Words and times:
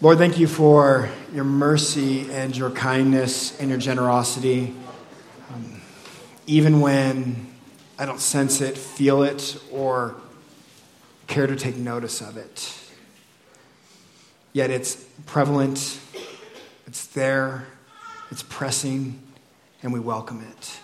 Lord, 0.00 0.18
thank 0.18 0.38
you 0.38 0.46
for 0.46 1.08
your 1.34 1.42
mercy 1.42 2.30
and 2.30 2.56
your 2.56 2.70
kindness 2.70 3.60
and 3.60 3.68
your 3.68 3.80
generosity. 3.80 4.72
Um, 5.52 5.80
even 6.46 6.80
when 6.80 7.48
I 7.98 8.06
don't 8.06 8.20
sense 8.20 8.60
it, 8.60 8.78
feel 8.78 9.24
it, 9.24 9.60
or 9.72 10.14
care 11.26 11.48
to 11.48 11.56
take 11.56 11.76
notice 11.76 12.20
of 12.20 12.36
it. 12.36 12.80
Yet 14.52 14.70
it's 14.70 15.04
prevalent, 15.26 15.98
it's 16.86 17.06
there, 17.08 17.66
it's 18.30 18.44
pressing, 18.44 19.20
and 19.82 19.92
we 19.92 19.98
welcome 19.98 20.46
it. 20.48 20.78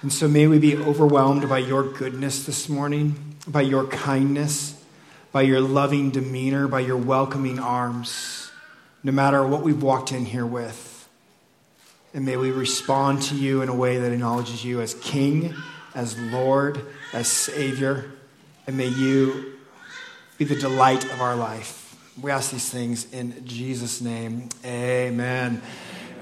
And 0.00 0.10
so 0.10 0.28
may 0.28 0.46
we 0.46 0.58
be 0.58 0.78
overwhelmed 0.78 1.46
by 1.46 1.58
your 1.58 1.92
goodness 1.92 2.46
this 2.46 2.70
morning, 2.70 3.36
by 3.46 3.60
your 3.60 3.86
kindness, 3.86 4.82
by 5.30 5.42
your 5.42 5.60
loving 5.60 6.10
demeanor, 6.10 6.66
by 6.68 6.80
your 6.80 6.96
welcoming 6.96 7.58
arms 7.58 8.45
no 9.06 9.12
matter 9.12 9.46
what 9.46 9.62
we've 9.62 9.84
walked 9.84 10.10
in 10.10 10.24
here 10.24 10.44
with. 10.44 11.08
And 12.12 12.26
may 12.26 12.36
we 12.36 12.50
respond 12.50 13.22
to 13.22 13.36
you 13.36 13.62
in 13.62 13.68
a 13.68 13.74
way 13.74 13.98
that 13.98 14.12
acknowledges 14.12 14.64
you 14.64 14.80
as 14.80 14.94
King, 14.94 15.54
as 15.94 16.18
Lord, 16.18 16.84
as 17.12 17.28
Savior. 17.28 18.10
And 18.66 18.76
may 18.76 18.88
you 18.88 19.58
be 20.38 20.44
the 20.44 20.56
delight 20.56 21.04
of 21.04 21.22
our 21.22 21.36
life. 21.36 21.96
We 22.20 22.32
ask 22.32 22.50
these 22.50 22.68
things 22.68 23.12
in 23.12 23.46
Jesus' 23.46 24.00
name. 24.00 24.48
Amen. 24.64 25.62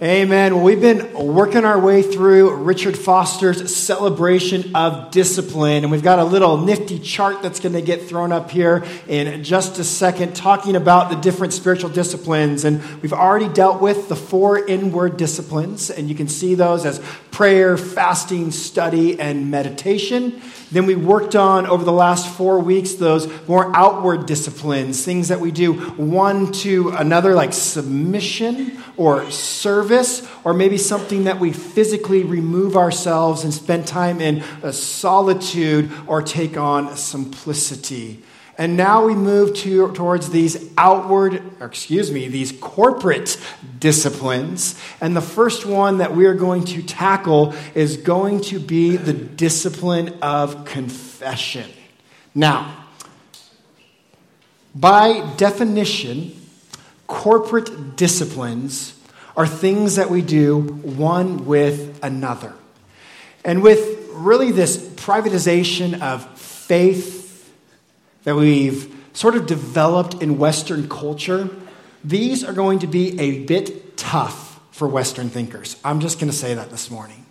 Amen. 0.02 0.56
Well, 0.56 0.64
we've 0.64 0.80
been 0.80 1.12
working 1.12 1.64
our 1.64 1.78
way 1.78 2.02
through 2.02 2.56
Richard 2.56 2.98
Foster's 2.98 3.74
celebration 3.74 4.74
of 4.74 5.12
discipline, 5.12 5.84
and 5.84 5.92
we've 5.92 6.02
got 6.02 6.18
a 6.18 6.24
little 6.24 6.56
nifty 6.56 6.98
chart 6.98 7.42
that's 7.42 7.60
going 7.60 7.74
to 7.74 7.80
get 7.80 8.02
thrown 8.02 8.32
up 8.32 8.50
here 8.50 8.84
in 9.06 9.44
just 9.44 9.78
a 9.78 9.84
second, 9.84 10.34
talking 10.34 10.74
about 10.74 11.10
the 11.10 11.16
different 11.16 11.52
spiritual 11.52 11.90
disciplines. 11.90 12.64
And 12.64 12.82
we've 13.02 13.12
already 13.12 13.48
dealt 13.48 13.80
with 13.80 14.08
the 14.08 14.16
four 14.16 14.66
inward 14.66 15.16
disciplines, 15.16 15.90
and 15.90 16.08
you 16.08 16.16
can 16.16 16.26
see 16.26 16.56
those 16.56 16.84
as 16.84 16.98
prayer, 17.34 17.76
fasting, 17.76 18.52
study, 18.52 19.18
and 19.18 19.50
meditation. 19.50 20.40
Then 20.70 20.86
we 20.86 20.94
worked 20.94 21.34
on 21.34 21.66
over 21.66 21.84
the 21.84 21.90
last 21.90 22.28
four 22.28 22.60
weeks 22.60 22.94
those 22.94 23.26
more 23.48 23.74
outward 23.76 24.26
disciplines, 24.26 25.04
things 25.04 25.28
that 25.28 25.40
we 25.40 25.50
do 25.50 25.72
one 25.72 26.52
to 26.52 26.90
another, 26.90 27.34
like 27.34 27.52
submission 27.52 28.80
or 28.96 29.28
service, 29.32 30.24
or 30.44 30.54
maybe 30.54 30.78
something 30.78 31.24
that 31.24 31.40
we 31.40 31.52
physically 31.52 32.22
remove 32.22 32.76
ourselves 32.76 33.42
and 33.42 33.52
spend 33.52 33.84
time 33.88 34.20
in 34.20 34.40
uh, 34.62 34.70
solitude 34.70 35.90
or 36.06 36.22
take 36.22 36.56
on 36.56 36.96
simplicity. 36.96 38.22
And 38.56 38.76
now 38.76 39.04
we 39.04 39.14
move 39.14 39.54
to, 39.58 39.92
towards 39.92 40.30
these 40.30 40.70
outward, 40.78 41.42
excuse 41.60 42.12
me, 42.12 42.28
these 42.28 42.52
corporate 42.52 43.36
disciplines. 43.80 44.80
And 45.00 45.16
the 45.16 45.20
first 45.20 45.66
one 45.66 45.98
that 45.98 46.14
we 46.14 46.26
are 46.26 46.34
going 46.34 46.64
to 46.66 46.82
tackle 46.82 47.54
is 47.74 47.96
going 47.96 48.42
to 48.42 48.60
be 48.60 48.96
the 48.96 49.12
discipline 49.12 50.16
of 50.22 50.64
confession. 50.64 51.68
Now, 52.32 52.84
by 54.74 55.34
definition, 55.36 56.40
corporate 57.06 57.96
disciplines 57.96 58.98
are 59.36 59.46
things 59.46 59.96
that 59.96 60.10
we 60.10 60.22
do 60.22 60.60
one 60.60 61.44
with 61.44 61.98
another. 62.04 62.54
And 63.44 63.62
with 63.62 64.08
really 64.12 64.52
this 64.52 64.76
privatization 64.76 66.00
of 66.00 66.38
faith 66.38 67.23
that 68.24 68.34
we've 68.34 68.92
sort 69.12 69.36
of 69.36 69.46
developed 69.46 70.22
in 70.22 70.38
Western 70.38 70.88
culture, 70.88 71.48
these 72.02 72.44
are 72.44 72.52
going 72.52 72.80
to 72.80 72.86
be 72.86 73.18
a 73.20 73.44
bit 73.44 73.96
tough 73.96 74.60
for 74.70 74.88
Western 74.88 75.30
thinkers. 75.30 75.76
I'm 75.84 76.00
just 76.00 76.18
going 76.18 76.30
to 76.30 76.36
say 76.36 76.54
that 76.54 76.70
this 76.70 76.90
morning. 76.90 77.23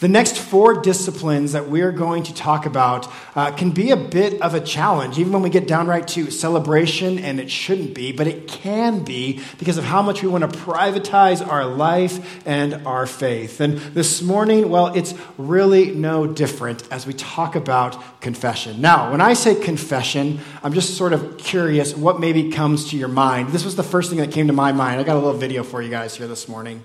The 0.00 0.08
next 0.08 0.36
four 0.36 0.82
disciplines 0.82 1.52
that 1.52 1.68
we're 1.68 1.92
going 1.92 2.24
to 2.24 2.34
talk 2.34 2.66
about 2.66 3.10
uh, 3.36 3.52
can 3.52 3.70
be 3.70 3.90
a 3.90 3.96
bit 3.96 4.40
of 4.42 4.54
a 4.54 4.60
challenge, 4.60 5.18
even 5.18 5.32
when 5.32 5.42
we 5.42 5.50
get 5.50 5.68
downright 5.68 6.08
to 6.08 6.30
celebration, 6.30 7.18
and 7.18 7.38
it 7.38 7.50
shouldn't 7.50 7.94
be, 7.94 8.10
but 8.10 8.26
it 8.26 8.48
can 8.48 9.04
be 9.04 9.40
because 9.58 9.78
of 9.78 9.84
how 9.84 10.02
much 10.02 10.22
we 10.22 10.28
want 10.28 10.50
to 10.50 10.58
privatize 10.58 11.46
our 11.46 11.64
life 11.64 12.44
and 12.46 12.86
our 12.86 13.06
faith. 13.06 13.60
And 13.60 13.78
this 13.78 14.20
morning, 14.20 14.68
well, 14.68 14.88
it's 14.88 15.14
really 15.38 15.92
no 15.92 16.26
different 16.26 16.86
as 16.90 17.06
we 17.06 17.12
talk 17.12 17.54
about 17.54 18.20
confession. 18.20 18.80
Now, 18.80 19.12
when 19.12 19.20
I 19.20 19.34
say 19.34 19.54
confession, 19.54 20.40
I'm 20.62 20.72
just 20.72 20.96
sort 20.96 21.12
of 21.12 21.38
curious 21.38 21.96
what 21.96 22.18
maybe 22.18 22.50
comes 22.50 22.90
to 22.90 22.96
your 22.96 23.08
mind. 23.08 23.50
This 23.50 23.64
was 23.64 23.76
the 23.76 23.82
first 23.84 24.10
thing 24.10 24.18
that 24.18 24.32
came 24.32 24.48
to 24.48 24.52
my 24.52 24.72
mind. 24.72 25.00
I 25.00 25.04
got 25.04 25.14
a 25.14 25.20
little 25.20 25.38
video 25.38 25.62
for 25.62 25.80
you 25.80 25.90
guys 25.90 26.16
here 26.16 26.26
this 26.26 26.48
morning. 26.48 26.82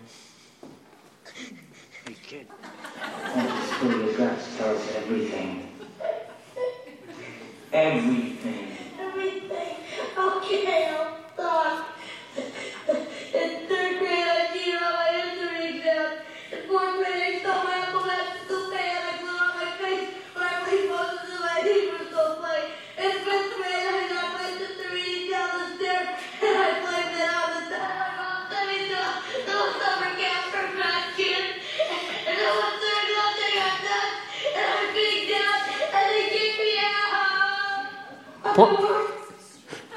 fully 3.79 4.11
addressed 4.11 4.57
tells 4.57 4.91
everything. 4.95 5.65
Everything. 7.71 8.58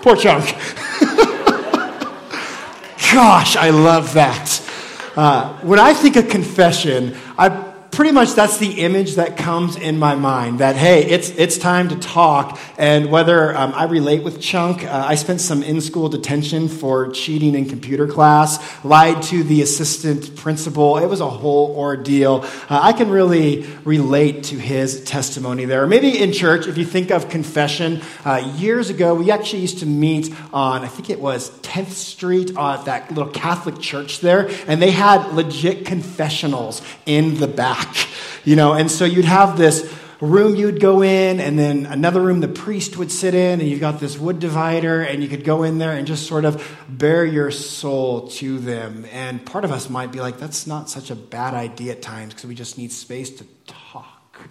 Poor 0.02 0.16
chunk. 0.16 0.44
Gosh, 3.12 3.56
I 3.56 3.70
love 3.70 4.14
that. 4.14 4.60
Uh, 5.16 5.52
when 5.60 5.78
I 5.78 5.92
think 5.92 6.16
of 6.16 6.28
confession, 6.28 7.14
I 7.36 7.71
pretty 7.92 8.10
much 8.10 8.32
that's 8.32 8.56
the 8.56 8.80
image 8.80 9.16
that 9.16 9.36
comes 9.36 9.76
in 9.76 9.98
my 9.98 10.14
mind 10.14 10.60
that 10.60 10.76
hey 10.76 11.04
it's, 11.04 11.28
it's 11.30 11.58
time 11.58 11.90
to 11.90 11.96
talk. 11.96 12.58
And 12.78 13.10
whether 13.10 13.54
um, 13.54 13.74
i 13.74 13.84
relate 13.84 14.24
with 14.24 14.40
chunk 14.40 14.82
uh, 14.82 15.04
i 15.06 15.14
spent 15.14 15.42
some 15.42 15.62
in-school 15.62 16.08
detention 16.08 16.68
for 16.68 17.10
cheating 17.10 17.54
in 17.54 17.68
computer 17.68 18.08
class 18.08 18.58
lied 18.82 19.22
to 19.24 19.44
the 19.44 19.60
assistant 19.60 20.34
principal. 20.36 20.96
It 20.96 21.06
was 21.06 21.20
a 21.20 21.28
whole 21.28 21.76
ordeal. 21.76 22.44
Uh, 22.70 22.80
i 22.82 22.94
can 22.94 23.10
really 23.10 23.66
relate 23.84 24.44
to 24.44 24.58
his 24.58 25.04
testimony 25.04 25.66
there. 25.66 25.86
Maybe 25.86 26.18
in 26.18 26.32
church 26.32 26.66
if 26.66 26.78
you 26.78 26.86
think 26.86 27.10
of 27.10 27.28
confession 27.28 28.00
uh, 28.24 28.54
years 28.56 28.88
ago 28.88 29.14
we 29.14 29.30
actually 29.30 29.60
used 29.60 29.80
to 29.80 29.86
meet 29.86 30.34
on 30.52 30.82
i 30.82 30.88
think 30.88 31.10
it 31.10 31.20
was 31.20 31.50
10th 31.72 31.92
street 31.92 32.52
uh, 32.56 32.82
that 32.84 33.10
little 33.10 33.32
catholic 33.32 33.78
church 33.80 34.20
there 34.20 34.50
and 34.66 34.80
they 34.80 34.90
had 34.90 35.32
legit 35.34 35.84
confessionals 35.86 36.82
in 37.06 37.24
the 37.38 37.48
back 37.48 38.08
you 38.44 38.56
know, 38.56 38.72
and 38.72 38.90
so 38.90 39.04
you'd 39.04 39.24
have 39.24 39.56
this 39.56 39.92
room 40.20 40.54
you'd 40.56 40.80
go 40.80 41.02
in, 41.02 41.40
and 41.40 41.58
then 41.58 41.86
another 41.86 42.20
room 42.20 42.40
the 42.40 42.48
priest 42.48 42.96
would 42.96 43.10
sit 43.10 43.34
in, 43.34 43.60
and 43.60 43.68
you've 43.68 43.80
got 43.80 44.00
this 44.00 44.18
wood 44.18 44.38
divider, 44.40 45.00
and 45.02 45.22
you 45.22 45.28
could 45.28 45.44
go 45.44 45.62
in 45.62 45.78
there 45.78 45.92
and 45.92 46.06
just 46.06 46.26
sort 46.26 46.44
of 46.44 46.76
bare 46.88 47.24
your 47.24 47.50
soul 47.50 48.28
to 48.28 48.58
them. 48.58 49.06
And 49.12 49.44
part 49.44 49.64
of 49.64 49.72
us 49.72 49.88
might 49.88 50.12
be 50.12 50.20
like, 50.20 50.38
that's 50.38 50.66
not 50.66 50.90
such 50.90 51.10
a 51.10 51.16
bad 51.16 51.54
idea 51.54 51.92
at 51.92 52.02
times 52.02 52.34
because 52.34 52.48
we 52.48 52.54
just 52.54 52.78
need 52.78 52.92
space 52.92 53.30
to 53.30 53.46
talk. 53.66 54.48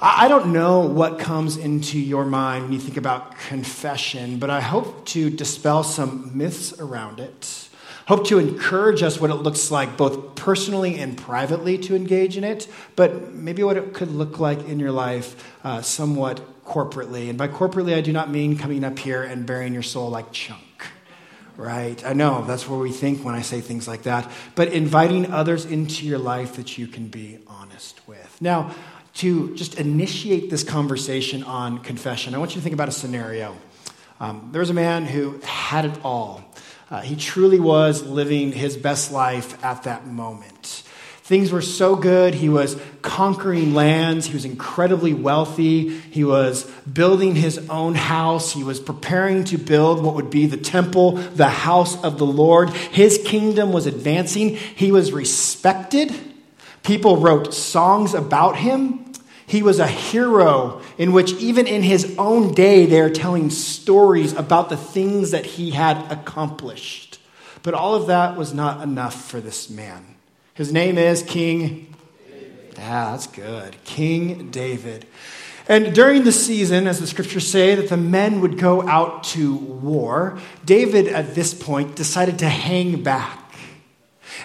I 0.00 0.28
don't 0.28 0.52
know 0.52 0.80
what 0.80 1.18
comes 1.18 1.56
into 1.56 1.98
your 1.98 2.24
mind 2.24 2.64
when 2.64 2.72
you 2.72 2.78
think 2.78 2.96
about 2.96 3.36
confession, 3.36 4.38
but 4.38 4.48
I 4.48 4.60
hope 4.60 5.04
to 5.06 5.28
dispel 5.28 5.82
some 5.82 6.36
myths 6.36 6.78
around 6.78 7.18
it 7.18 7.68
Hope 8.08 8.26
to 8.28 8.38
encourage 8.38 9.02
us 9.02 9.20
what 9.20 9.28
it 9.28 9.34
looks 9.34 9.70
like 9.70 9.98
both 9.98 10.34
personally 10.34 10.98
and 10.98 11.14
privately 11.14 11.76
to 11.76 11.94
engage 11.94 12.38
in 12.38 12.42
it, 12.42 12.66
but 12.96 13.34
maybe 13.34 13.62
what 13.62 13.76
it 13.76 13.92
could 13.92 14.10
look 14.10 14.38
like 14.38 14.66
in 14.66 14.80
your 14.80 14.92
life 14.92 15.44
uh, 15.62 15.82
somewhat 15.82 16.40
corporately. 16.64 17.28
And 17.28 17.36
by 17.36 17.48
corporately, 17.48 17.94
I 17.94 18.00
do 18.00 18.10
not 18.10 18.30
mean 18.30 18.56
coming 18.56 18.82
up 18.82 18.98
here 18.98 19.22
and 19.22 19.44
burying 19.44 19.74
your 19.74 19.82
soul 19.82 20.08
like 20.08 20.32
chunk. 20.32 20.62
Right? 21.58 22.02
I 22.02 22.14
know 22.14 22.46
that's 22.46 22.66
where 22.66 22.78
we 22.78 22.92
think 22.92 23.26
when 23.26 23.34
I 23.34 23.42
say 23.42 23.60
things 23.60 23.86
like 23.86 24.04
that. 24.04 24.30
But 24.54 24.68
inviting 24.68 25.30
others 25.30 25.66
into 25.66 26.06
your 26.06 26.18
life 26.18 26.56
that 26.56 26.78
you 26.78 26.86
can 26.86 27.08
be 27.08 27.40
honest 27.46 28.00
with. 28.08 28.38
Now, 28.40 28.74
to 29.18 29.54
just 29.56 29.78
initiate 29.78 30.48
this 30.48 30.62
conversation 30.62 31.42
on 31.42 31.78
confession, 31.78 32.34
I 32.34 32.38
want 32.38 32.52
you 32.52 32.60
to 32.60 32.62
think 32.62 32.74
about 32.74 32.88
a 32.88 32.92
scenario. 32.92 33.56
Um, 34.20 34.48
there 34.52 34.60
was 34.60 34.70
a 34.70 34.74
man 34.74 35.06
who 35.06 35.38
had 35.44 35.84
it 35.84 35.98
all. 36.04 36.42
Uh, 36.90 37.00
he 37.00 37.16
truly 37.16 37.60
was 37.60 38.02
living 38.02 38.52
his 38.52 38.76
best 38.76 39.12
life 39.12 39.62
at 39.64 39.82
that 39.82 40.06
moment. 40.06 40.84
Things 41.22 41.52
were 41.52 41.62
so 41.62 41.94
good. 41.94 42.32
He 42.32 42.48
was 42.48 42.80
conquering 43.02 43.74
lands. 43.74 44.26
He 44.26 44.34
was 44.34 44.46
incredibly 44.46 45.12
wealthy. 45.12 45.88
He 45.90 46.24
was 46.24 46.64
building 46.90 47.34
his 47.34 47.68
own 47.68 47.94
house. 47.96 48.52
He 48.52 48.64
was 48.64 48.80
preparing 48.80 49.44
to 49.44 49.58
build 49.58 50.02
what 50.02 50.14
would 50.14 50.30
be 50.30 50.46
the 50.46 50.56
temple, 50.56 51.12
the 51.12 51.50
house 51.50 52.02
of 52.02 52.18
the 52.18 52.24
Lord. 52.24 52.70
His 52.70 53.18
kingdom 53.18 53.72
was 53.72 53.86
advancing. 53.86 54.56
He 54.56 54.90
was 54.90 55.12
respected. 55.12 56.14
People 56.82 57.18
wrote 57.18 57.52
songs 57.52 58.14
about 58.14 58.56
him. 58.56 59.07
He 59.48 59.62
was 59.62 59.78
a 59.78 59.86
hero 59.86 60.82
in 60.98 61.12
which, 61.12 61.32
even 61.34 61.66
in 61.66 61.82
his 61.82 62.14
own 62.18 62.52
day, 62.52 62.84
they're 62.86 63.10
telling 63.10 63.48
stories 63.48 64.34
about 64.34 64.68
the 64.68 64.76
things 64.76 65.30
that 65.30 65.46
he 65.46 65.70
had 65.70 65.96
accomplished. 66.12 67.18
But 67.62 67.74
all 67.74 67.94
of 67.94 68.06
that 68.08 68.36
was 68.36 68.52
not 68.52 68.82
enough 68.82 69.28
for 69.28 69.40
this 69.40 69.70
man. 69.70 70.16
His 70.54 70.70
name 70.72 70.98
is 70.98 71.22
King. 71.22 71.94
Yeah, 72.76 73.10
that's 73.10 73.26
good. 73.26 73.76
King 73.84 74.50
David. 74.50 75.06
And 75.66 75.94
during 75.94 76.24
the 76.24 76.32
season, 76.32 76.86
as 76.86 77.00
the 77.00 77.06
scriptures 77.06 77.46
say, 77.46 77.74
that 77.74 77.88
the 77.88 77.96
men 77.96 78.40
would 78.40 78.58
go 78.58 78.86
out 78.88 79.24
to 79.24 79.54
war, 79.54 80.38
David 80.64 81.08
at 81.08 81.34
this 81.34 81.52
point 81.52 81.96
decided 81.96 82.38
to 82.40 82.48
hang 82.48 83.02
back. 83.02 83.47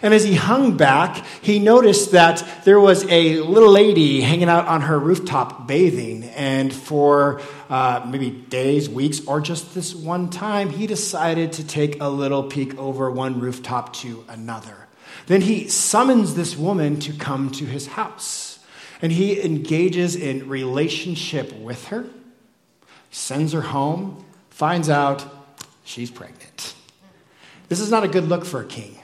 And 0.01 0.13
as 0.13 0.23
he 0.23 0.33
hung 0.33 0.75
back, 0.75 1.25
he 1.41 1.59
noticed 1.59 2.11
that 2.11 2.45
there 2.65 2.79
was 2.79 3.05
a 3.09 3.39
little 3.41 3.71
lady 3.71 4.21
hanging 4.21 4.49
out 4.49 4.67
on 4.67 4.81
her 4.81 4.99
rooftop 4.99 5.67
bathing. 5.67 6.23
And 6.23 6.73
for 6.73 7.41
uh, 7.69 8.05
maybe 8.09 8.29
days, 8.29 8.89
weeks, 8.89 9.25
or 9.27 9.39
just 9.39 9.73
this 9.73 9.95
one 9.95 10.29
time, 10.29 10.69
he 10.69 10.87
decided 10.87 11.53
to 11.53 11.67
take 11.67 12.01
a 12.01 12.09
little 12.09 12.43
peek 12.43 12.77
over 12.77 13.11
one 13.11 13.39
rooftop 13.39 13.93
to 13.97 14.25
another. 14.27 14.87
Then 15.27 15.41
he 15.41 15.67
summons 15.67 16.35
this 16.35 16.57
woman 16.57 16.99
to 17.01 17.13
come 17.13 17.51
to 17.51 17.65
his 17.65 17.87
house. 17.87 18.59
And 19.01 19.11
he 19.11 19.41
engages 19.41 20.15
in 20.15 20.47
relationship 20.47 21.53
with 21.53 21.87
her, 21.87 22.05
sends 23.11 23.51
her 23.51 23.61
home, 23.61 24.25
finds 24.49 24.89
out 24.89 25.25
she's 25.83 26.09
pregnant. 26.09 26.73
This 27.67 27.81
is 27.81 27.91
not 27.91 28.03
a 28.03 28.07
good 28.07 28.29
look 28.29 28.45
for 28.45 28.61
a 28.61 28.65
king. 28.65 28.97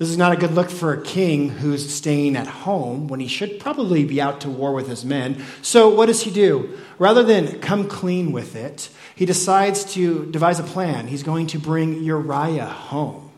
This 0.00 0.08
is 0.08 0.16
not 0.16 0.32
a 0.32 0.36
good 0.36 0.52
look 0.52 0.70
for 0.70 0.94
a 0.94 1.02
king 1.02 1.50
who's 1.50 1.94
staying 1.94 2.34
at 2.34 2.46
home 2.46 3.06
when 3.08 3.20
he 3.20 3.28
should 3.28 3.60
probably 3.60 4.06
be 4.06 4.18
out 4.18 4.40
to 4.40 4.48
war 4.48 4.72
with 4.72 4.88
his 4.88 5.04
men. 5.04 5.44
So, 5.60 5.90
what 5.90 6.06
does 6.06 6.22
he 6.22 6.30
do? 6.30 6.74
Rather 6.98 7.22
than 7.22 7.60
come 7.60 7.86
clean 7.86 8.32
with 8.32 8.56
it, 8.56 8.88
he 9.14 9.26
decides 9.26 9.84
to 9.92 10.24
devise 10.30 10.58
a 10.58 10.62
plan. 10.62 11.06
He's 11.06 11.22
going 11.22 11.48
to 11.48 11.58
bring 11.58 12.02
Uriah 12.02 12.64
home. 12.64 13.30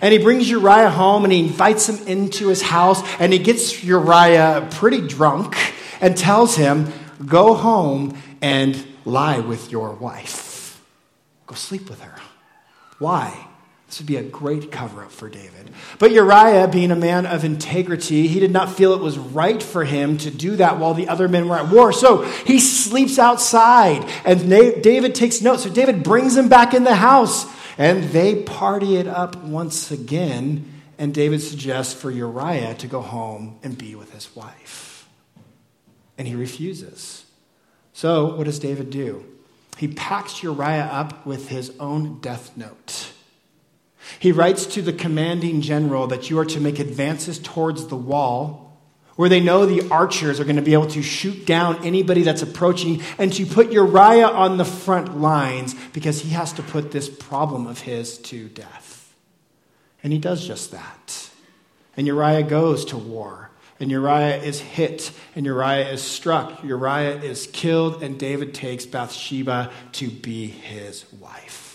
And 0.00 0.14
he 0.14 0.18
brings 0.18 0.48
Uriah 0.48 0.88
home 0.88 1.24
and 1.24 1.32
he 1.32 1.40
invites 1.40 1.90
him 1.90 2.08
into 2.08 2.48
his 2.48 2.62
house 2.62 3.02
and 3.20 3.30
he 3.30 3.38
gets 3.38 3.84
Uriah 3.84 4.68
pretty 4.70 5.06
drunk 5.06 5.58
and 6.00 6.16
tells 6.16 6.56
him, 6.56 6.90
Go 7.26 7.52
home 7.52 8.16
and 8.40 8.82
lie 9.04 9.40
with 9.40 9.70
your 9.70 9.92
wife. 9.92 10.82
Go 11.46 11.54
sleep 11.54 11.90
with 11.90 12.00
her. 12.00 12.18
Why? 12.98 13.48
This 13.92 13.98
would 13.98 14.06
be 14.06 14.16
a 14.16 14.22
great 14.22 14.72
cover 14.72 15.04
up 15.04 15.12
for 15.12 15.28
David. 15.28 15.70
But 15.98 16.12
Uriah, 16.12 16.66
being 16.66 16.90
a 16.90 16.96
man 16.96 17.26
of 17.26 17.44
integrity, 17.44 18.26
he 18.26 18.40
did 18.40 18.50
not 18.50 18.72
feel 18.72 18.94
it 18.94 19.02
was 19.02 19.18
right 19.18 19.62
for 19.62 19.84
him 19.84 20.16
to 20.16 20.30
do 20.30 20.56
that 20.56 20.78
while 20.78 20.94
the 20.94 21.08
other 21.08 21.28
men 21.28 21.46
were 21.46 21.56
at 21.56 21.68
war. 21.68 21.92
So 21.92 22.22
he 22.22 22.58
sleeps 22.58 23.18
outside. 23.18 24.10
And 24.24 24.48
David 24.48 25.14
takes 25.14 25.42
note. 25.42 25.60
So 25.60 25.68
David 25.68 26.04
brings 26.04 26.38
him 26.38 26.48
back 26.48 26.72
in 26.72 26.84
the 26.84 26.94
house. 26.94 27.44
And 27.76 28.04
they 28.04 28.42
party 28.44 28.96
it 28.96 29.06
up 29.06 29.36
once 29.44 29.90
again. 29.90 30.72
And 30.96 31.12
David 31.12 31.42
suggests 31.42 31.92
for 31.92 32.10
Uriah 32.10 32.72
to 32.76 32.86
go 32.86 33.02
home 33.02 33.58
and 33.62 33.76
be 33.76 33.94
with 33.94 34.10
his 34.14 34.34
wife. 34.34 35.06
And 36.16 36.26
he 36.26 36.34
refuses. 36.34 37.26
So, 37.92 38.36
what 38.36 38.44
does 38.44 38.58
David 38.58 38.88
do? 38.88 39.26
He 39.76 39.88
packs 39.88 40.42
Uriah 40.42 40.88
up 40.90 41.26
with 41.26 41.50
his 41.50 41.74
own 41.78 42.20
death 42.20 42.56
note. 42.56 43.12
He 44.18 44.32
writes 44.32 44.66
to 44.66 44.82
the 44.82 44.92
commanding 44.92 45.60
general 45.60 46.06
that 46.08 46.30
you 46.30 46.38
are 46.38 46.44
to 46.46 46.60
make 46.60 46.78
advances 46.78 47.38
towards 47.38 47.86
the 47.86 47.96
wall 47.96 48.62
where 49.16 49.28
they 49.28 49.40
know 49.40 49.66
the 49.66 49.88
archers 49.90 50.40
are 50.40 50.44
going 50.44 50.56
to 50.56 50.62
be 50.62 50.72
able 50.72 50.86
to 50.86 51.02
shoot 51.02 51.44
down 51.46 51.84
anybody 51.84 52.22
that's 52.22 52.42
approaching, 52.42 53.02
and 53.18 53.32
to 53.32 53.44
put 53.44 53.72
Uriah 53.72 54.28
on 54.28 54.56
the 54.56 54.64
front 54.64 55.20
lines 55.20 55.74
because 55.92 56.20
he 56.20 56.30
has 56.30 56.52
to 56.54 56.62
put 56.62 56.90
this 56.90 57.08
problem 57.08 57.66
of 57.66 57.80
his 57.80 58.18
to 58.18 58.48
death. 58.48 59.14
And 60.02 60.12
he 60.12 60.18
does 60.18 60.46
just 60.46 60.70
that. 60.72 61.30
And 61.96 62.06
Uriah 62.06 62.42
goes 62.42 62.86
to 62.86 62.96
war. 62.96 63.50
And 63.78 63.90
Uriah 63.90 64.36
is 64.36 64.60
hit, 64.60 65.10
and 65.34 65.44
Uriah 65.44 65.90
is 65.90 66.02
struck. 66.02 66.62
Uriah 66.62 67.20
is 67.20 67.48
killed, 67.48 68.02
and 68.02 68.18
David 68.18 68.54
takes 68.54 68.86
Bathsheba 68.86 69.72
to 69.92 70.08
be 70.08 70.46
his 70.46 71.04
wife. 71.14 71.71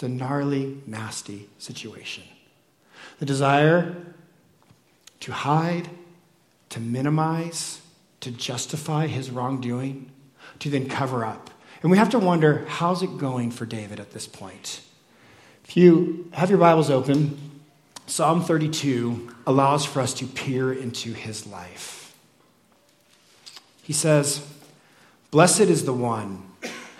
It's 0.00 0.06
a 0.06 0.08
gnarly, 0.08 0.80
nasty 0.86 1.50
situation. 1.58 2.24
The 3.18 3.26
desire 3.26 3.94
to 5.20 5.30
hide 5.30 5.90
to 6.70 6.80
minimize, 6.80 7.82
to 8.20 8.30
justify 8.30 9.08
his 9.08 9.30
wrongdoing, 9.30 10.10
to 10.60 10.70
then 10.70 10.88
cover 10.88 11.22
up. 11.22 11.50
And 11.82 11.90
we 11.90 11.98
have 11.98 12.08
to 12.10 12.18
wonder 12.18 12.64
how's 12.66 13.02
it 13.02 13.18
going 13.18 13.50
for 13.50 13.66
David 13.66 14.00
at 14.00 14.12
this 14.12 14.26
point? 14.26 14.80
If 15.66 15.76
you 15.76 16.30
have 16.32 16.48
your 16.48 16.58
Bibles 16.58 16.88
open, 16.88 17.60
Psalm 18.06 18.42
32 18.42 19.34
allows 19.46 19.84
for 19.84 20.00
us 20.00 20.14
to 20.14 20.26
peer 20.26 20.72
into 20.72 21.12
his 21.12 21.46
life. 21.46 22.16
He 23.82 23.92
says, 23.92 24.48
Blessed 25.30 25.60
is 25.60 25.84
the 25.84 25.92
one 25.92 26.44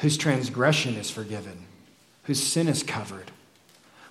whose 0.00 0.18
transgression 0.18 0.96
is 0.96 1.10
forgiven, 1.10 1.64
whose 2.24 2.42
sin 2.42 2.68
is 2.68 2.82
covered. 2.82 3.30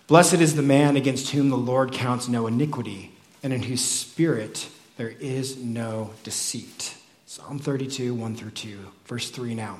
Blessed 0.08 0.36
is 0.36 0.56
the 0.56 0.62
man 0.62 0.96
against 0.96 1.30
whom 1.30 1.50
the 1.50 1.58
Lord 1.58 1.92
counts 1.92 2.28
no 2.28 2.48
iniquity, 2.48 3.12
and 3.44 3.54
in 3.54 3.64
whose 3.64 3.84
spirit 3.84 4.70
there 4.98 5.14
is 5.20 5.58
no 5.58 6.12
deceit. 6.24 6.96
Psalm 7.26 7.60
32, 7.60 8.14
1 8.14 8.36
through 8.36 8.52
2, 8.52 8.80
verse 9.06 9.30
3 9.30 9.54
now. 9.54 9.80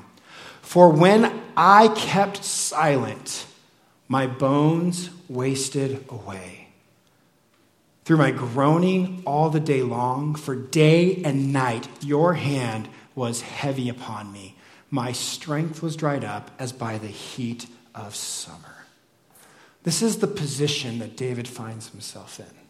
For 0.62 0.88
when 0.88 1.42
I 1.56 1.88
kept 1.88 2.44
silent, 2.44 3.44
my 4.06 4.26
bones 4.26 5.10
wasted 5.28 6.04
away. 6.08 6.68
Through 8.04 8.18
my 8.18 8.30
groaning 8.30 9.22
all 9.26 9.50
the 9.50 9.60
day 9.60 9.82
long, 9.82 10.34
for 10.34 10.54
day 10.54 11.22
and 11.24 11.52
night, 11.52 11.88
your 12.00 12.34
hand 12.34 12.88
was 13.14 13.42
heavy 13.42 13.88
upon 13.88 14.32
me. 14.32 14.56
My 14.90 15.12
strength 15.12 15.82
was 15.82 15.96
dried 15.96 16.24
up 16.24 16.50
as 16.58 16.72
by 16.72 16.98
the 16.98 17.08
heat 17.08 17.66
of 17.94 18.14
summer. 18.14 18.84
This 19.82 20.02
is 20.02 20.18
the 20.18 20.26
position 20.26 20.98
that 20.98 21.16
David 21.16 21.48
finds 21.48 21.88
himself 21.88 22.38
in 22.38 22.60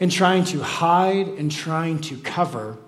in 0.00 0.10
trying 0.10 0.44
to 0.44 0.60
hide 0.60 1.28
and 1.28 1.50
trying 1.50 2.00
to 2.00 2.16
cover, 2.18 2.78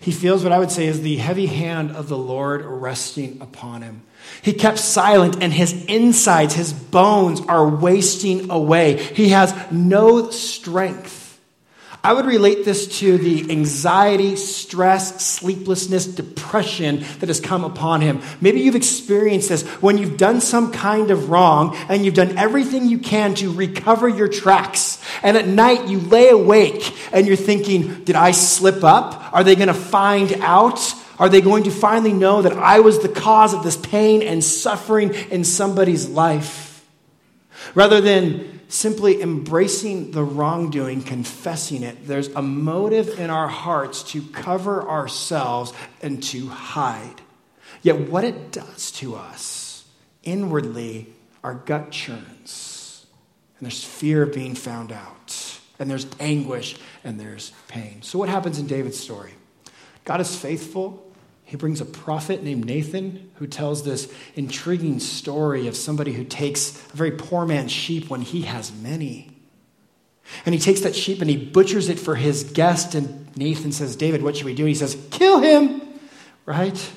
he 0.00 0.10
feels 0.10 0.42
what 0.42 0.52
I 0.52 0.58
would 0.58 0.70
say 0.70 0.86
is 0.86 1.00
the 1.00 1.16
heavy 1.16 1.46
hand 1.46 1.92
of 1.92 2.08
the 2.08 2.18
Lord 2.18 2.64
resting 2.64 3.40
upon 3.40 3.82
him. 3.82 4.02
He 4.42 4.52
kept 4.52 4.78
silent, 4.78 5.42
and 5.42 5.52
his 5.52 5.84
insides, 5.86 6.54
his 6.54 6.72
bones, 6.72 7.40
are 7.42 7.68
wasting 7.68 8.50
away. 8.50 8.96
He 9.00 9.30
has 9.30 9.54
no 9.70 10.30
strength. 10.30 11.21
I 12.04 12.12
would 12.12 12.26
relate 12.26 12.64
this 12.64 12.98
to 12.98 13.16
the 13.16 13.48
anxiety, 13.48 14.34
stress, 14.34 15.24
sleeplessness, 15.24 16.06
depression 16.06 17.04
that 17.20 17.28
has 17.28 17.38
come 17.38 17.62
upon 17.62 18.00
him. 18.00 18.20
Maybe 18.40 18.60
you've 18.60 18.74
experienced 18.74 19.50
this 19.50 19.62
when 19.80 19.98
you've 19.98 20.16
done 20.16 20.40
some 20.40 20.72
kind 20.72 21.12
of 21.12 21.30
wrong 21.30 21.76
and 21.88 22.04
you've 22.04 22.14
done 22.14 22.36
everything 22.36 22.88
you 22.88 22.98
can 22.98 23.34
to 23.36 23.52
recover 23.52 24.08
your 24.08 24.26
tracks. 24.26 25.00
And 25.22 25.36
at 25.36 25.46
night 25.46 25.86
you 25.86 26.00
lay 26.00 26.28
awake 26.30 26.92
and 27.12 27.24
you're 27.24 27.36
thinking, 27.36 28.02
did 28.02 28.16
I 28.16 28.32
slip 28.32 28.82
up? 28.82 29.32
Are 29.32 29.44
they 29.44 29.54
going 29.54 29.68
to 29.68 29.74
find 29.74 30.32
out? 30.40 30.80
Are 31.20 31.28
they 31.28 31.40
going 31.40 31.64
to 31.64 31.70
finally 31.70 32.12
know 32.12 32.42
that 32.42 32.54
I 32.54 32.80
was 32.80 32.98
the 32.98 33.08
cause 33.08 33.54
of 33.54 33.62
this 33.62 33.76
pain 33.76 34.22
and 34.22 34.42
suffering 34.42 35.14
in 35.30 35.44
somebody's 35.44 36.08
life? 36.08 36.84
Rather 37.76 38.00
than 38.00 38.51
simply 38.72 39.20
embracing 39.20 40.12
the 40.12 40.24
wrongdoing, 40.24 41.02
confessing 41.02 41.82
it. 41.82 42.06
There's 42.06 42.28
a 42.28 42.42
motive 42.42 43.20
in 43.20 43.28
our 43.28 43.48
hearts 43.48 44.02
to 44.12 44.22
cover 44.22 44.88
ourselves 44.88 45.72
and 46.00 46.22
to 46.24 46.48
hide. 46.48 47.20
Yet, 47.82 48.08
what 48.08 48.24
it 48.24 48.50
does 48.50 48.90
to 48.92 49.14
us 49.14 49.84
inwardly, 50.22 51.12
our 51.44 51.54
gut 51.54 51.90
churns. 51.90 53.06
And 53.58 53.66
there's 53.66 53.84
fear 53.84 54.22
of 54.22 54.32
being 54.32 54.54
found 54.54 54.90
out. 54.90 55.58
And 55.78 55.90
there's 55.90 56.06
anguish 56.18 56.76
and 57.04 57.20
there's 57.20 57.52
pain. 57.68 58.02
So, 58.02 58.18
what 58.18 58.28
happens 58.28 58.58
in 58.58 58.66
David's 58.66 58.98
story? 58.98 59.34
God 60.04 60.20
is 60.20 60.34
faithful 60.34 61.11
he 61.52 61.58
brings 61.58 61.82
a 61.82 61.84
prophet 61.84 62.42
named 62.42 62.64
Nathan 62.64 63.30
who 63.34 63.46
tells 63.46 63.84
this 63.84 64.10
intriguing 64.34 64.98
story 65.00 65.66
of 65.68 65.76
somebody 65.76 66.14
who 66.14 66.24
takes 66.24 66.82
a 66.94 66.96
very 66.96 67.10
poor 67.10 67.44
man's 67.44 67.70
sheep 67.70 68.08
when 68.08 68.22
he 68.22 68.40
has 68.42 68.72
many. 68.72 69.36
And 70.46 70.54
he 70.54 70.58
takes 70.58 70.80
that 70.80 70.96
sheep 70.96 71.20
and 71.20 71.28
he 71.28 71.36
butchers 71.36 71.90
it 71.90 71.98
for 72.00 72.14
his 72.14 72.42
guest. 72.42 72.94
And 72.94 73.36
Nathan 73.36 73.70
says, 73.70 73.96
David, 73.96 74.22
what 74.22 74.34
should 74.34 74.46
we 74.46 74.54
do? 74.54 74.64
he 74.64 74.74
says, 74.74 74.96
Kill 75.10 75.40
him, 75.40 75.82
right? 76.46 76.90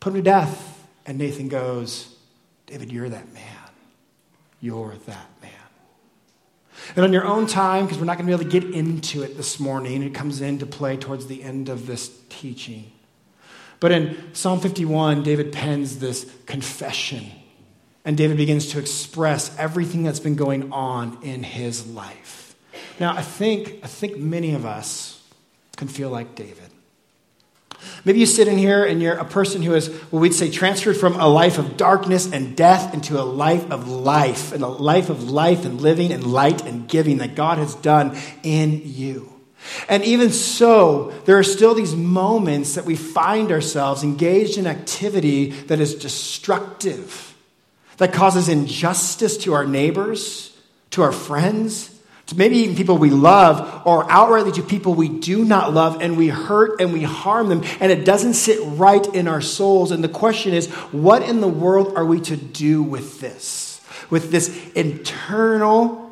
Put 0.00 0.14
him 0.14 0.20
to 0.20 0.22
death. 0.22 0.82
And 1.04 1.18
Nathan 1.18 1.48
goes, 1.48 2.16
David, 2.64 2.90
you're 2.90 3.10
that 3.10 3.30
man. 3.34 3.44
You're 4.62 4.94
that 5.04 5.28
man. 5.42 5.50
And 6.96 7.04
on 7.04 7.12
your 7.12 7.26
own 7.26 7.46
time, 7.46 7.84
because 7.84 7.98
we're 7.98 8.06
not 8.06 8.16
going 8.16 8.26
to 8.26 8.34
be 8.38 8.42
able 8.42 8.50
to 8.50 8.60
get 8.60 8.74
into 8.74 9.22
it 9.22 9.36
this 9.36 9.60
morning, 9.60 10.02
it 10.02 10.14
comes 10.14 10.40
into 10.40 10.64
play 10.64 10.96
towards 10.96 11.26
the 11.26 11.42
end 11.42 11.68
of 11.68 11.86
this 11.86 12.10
teaching. 12.30 12.90
But 13.84 13.92
in 13.92 14.32
Psalm 14.32 14.60
51, 14.60 15.24
David 15.24 15.52
pens 15.52 15.98
this 15.98 16.24
confession. 16.46 17.26
And 18.02 18.16
David 18.16 18.38
begins 18.38 18.68
to 18.68 18.78
express 18.78 19.54
everything 19.58 20.04
that's 20.04 20.20
been 20.20 20.36
going 20.36 20.72
on 20.72 21.18
in 21.22 21.42
his 21.42 21.86
life. 21.88 22.56
Now, 22.98 23.14
I 23.14 23.20
think, 23.20 23.80
I 23.82 23.86
think 23.86 24.16
many 24.16 24.54
of 24.54 24.64
us 24.64 25.22
can 25.76 25.88
feel 25.88 26.08
like 26.08 26.34
David. 26.34 26.70
Maybe 28.06 28.20
you 28.20 28.24
sit 28.24 28.48
in 28.48 28.56
here 28.56 28.86
and 28.86 29.02
you're 29.02 29.18
a 29.18 29.24
person 29.26 29.60
who 29.60 29.74
is, 29.74 29.88
what 29.88 30.20
we'd 30.20 30.32
say, 30.32 30.50
transferred 30.50 30.96
from 30.96 31.20
a 31.20 31.28
life 31.28 31.58
of 31.58 31.76
darkness 31.76 32.32
and 32.32 32.56
death 32.56 32.94
into 32.94 33.20
a 33.20 33.22
life 33.22 33.70
of 33.70 33.86
life, 33.86 34.52
and 34.52 34.62
a 34.62 34.68
life 34.68 35.10
of 35.10 35.24
life 35.30 35.66
and 35.66 35.82
living 35.82 36.10
and 36.10 36.24
light 36.24 36.64
and 36.64 36.88
giving 36.88 37.18
that 37.18 37.34
God 37.34 37.58
has 37.58 37.74
done 37.74 38.16
in 38.42 38.80
you. 38.82 39.33
And 39.88 40.04
even 40.04 40.30
so, 40.30 41.10
there 41.24 41.38
are 41.38 41.44
still 41.44 41.74
these 41.74 41.94
moments 41.94 42.74
that 42.74 42.84
we 42.84 42.96
find 42.96 43.50
ourselves 43.50 44.02
engaged 44.02 44.58
in 44.58 44.66
activity 44.66 45.50
that 45.50 45.80
is 45.80 45.94
destructive, 45.94 47.34
that 47.96 48.12
causes 48.12 48.48
injustice 48.48 49.36
to 49.38 49.54
our 49.54 49.66
neighbors, 49.66 50.56
to 50.90 51.02
our 51.02 51.12
friends, 51.12 51.90
to 52.26 52.36
maybe 52.36 52.56
even 52.58 52.76
people 52.76 52.96
we 52.96 53.10
love, 53.10 53.86
or 53.86 54.04
outrightly 54.04 54.54
to 54.54 54.62
people 54.62 54.94
we 54.94 55.08
do 55.08 55.44
not 55.44 55.74
love, 55.74 56.00
and 56.00 56.16
we 56.16 56.28
hurt 56.28 56.80
and 56.80 56.92
we 56.92 57.02
harm 57.02 57.48
them, 57.48 57.62
and 57.80 57.92
it 57.92 58.04
doesn't 58.04 58.34
sit 58.34 58.58
right 58.78 59.06
in 59.14 59.28
our 59.28 59.42
souls. 59.42 59.90
And 59.90 60.02
the 60.02 60.08
question 60.08 60.54
is, 60.54 60.68
what 60.92 61.22
in 61.22 61.40
the 61.40 61.48
world 61.48 61.92
are 61.96 62.04
we 62.04 62.20
to 62.20 62.36
do 62.36 62.82
with 62.82 63.20
this? 63.20 63.82
With 64.08 64.30
this 64.30 64.72
internal, 64.72 66.10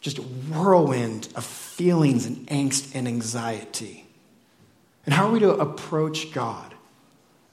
just 0.00 0.18
whirlwind 0.18 1.28
of 1.34 1.44
feelings 1.76 2.26
and 2.26 2.46
angst 2.48 2.94
and 2.94 3.08
anxiety? 3.08 4.06
And 5.04 5.14
how 5.14 5.26
are 5.26 5.32
we 5.32 5.40
to 5.40 5.50
approach 5.50 6.32
God? 6.32 6.74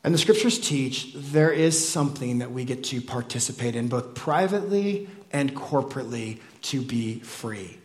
And 0.04 0.14
the 0.14 0.18
scriptures 0.18 0.60
teach 0.60 1.14
there 1.16 1.52
is 1.52 1.88
something 1.88 2.40
that 2.40 2.52
we 2.52 2.66
get 2.66 2.84
to 2.86 3.02
participate 3.02 3.76
in, 3.76 3.88
both 3.88 4.16
privately 4.16 5.10
and 5.32 5.56
corporately 5.56 6.40
to 6.64 6.82
be 6.82 7.20
free. 7.20 7.78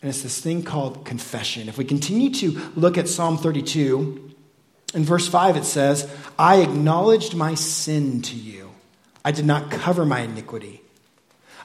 And 0.00 0.08
it's 0.08 0.22
this 0.22 0.40
thing 0.40 0.62
called 0.62 1.04
confession. 1.04 1.68
If 1.68 1.78
we 1.78 1.84
continue 1.84 2.30
to 2.34 2.60
look 2.76 2.98
at 2.98 3.08
Psalm 3.08 3.38
32, 3.38 4.30
in 4.94 5.04
verse 5.04 5.26
5 5.26 5.56
it 5.56 5.64
says, 5.64 6.08
I 6.38 6.60
acknowledged 6.60 7.34
my 7.34 7.54
sin 7.54 8.22
to 8.22 8.36
you. 8.36 8.70
I 9.24 9.32
did 9.32 9.46
not 9.46 9.70
cover 9.70 10.04
my 10.04 10.20
iniquity. 10.20 10.83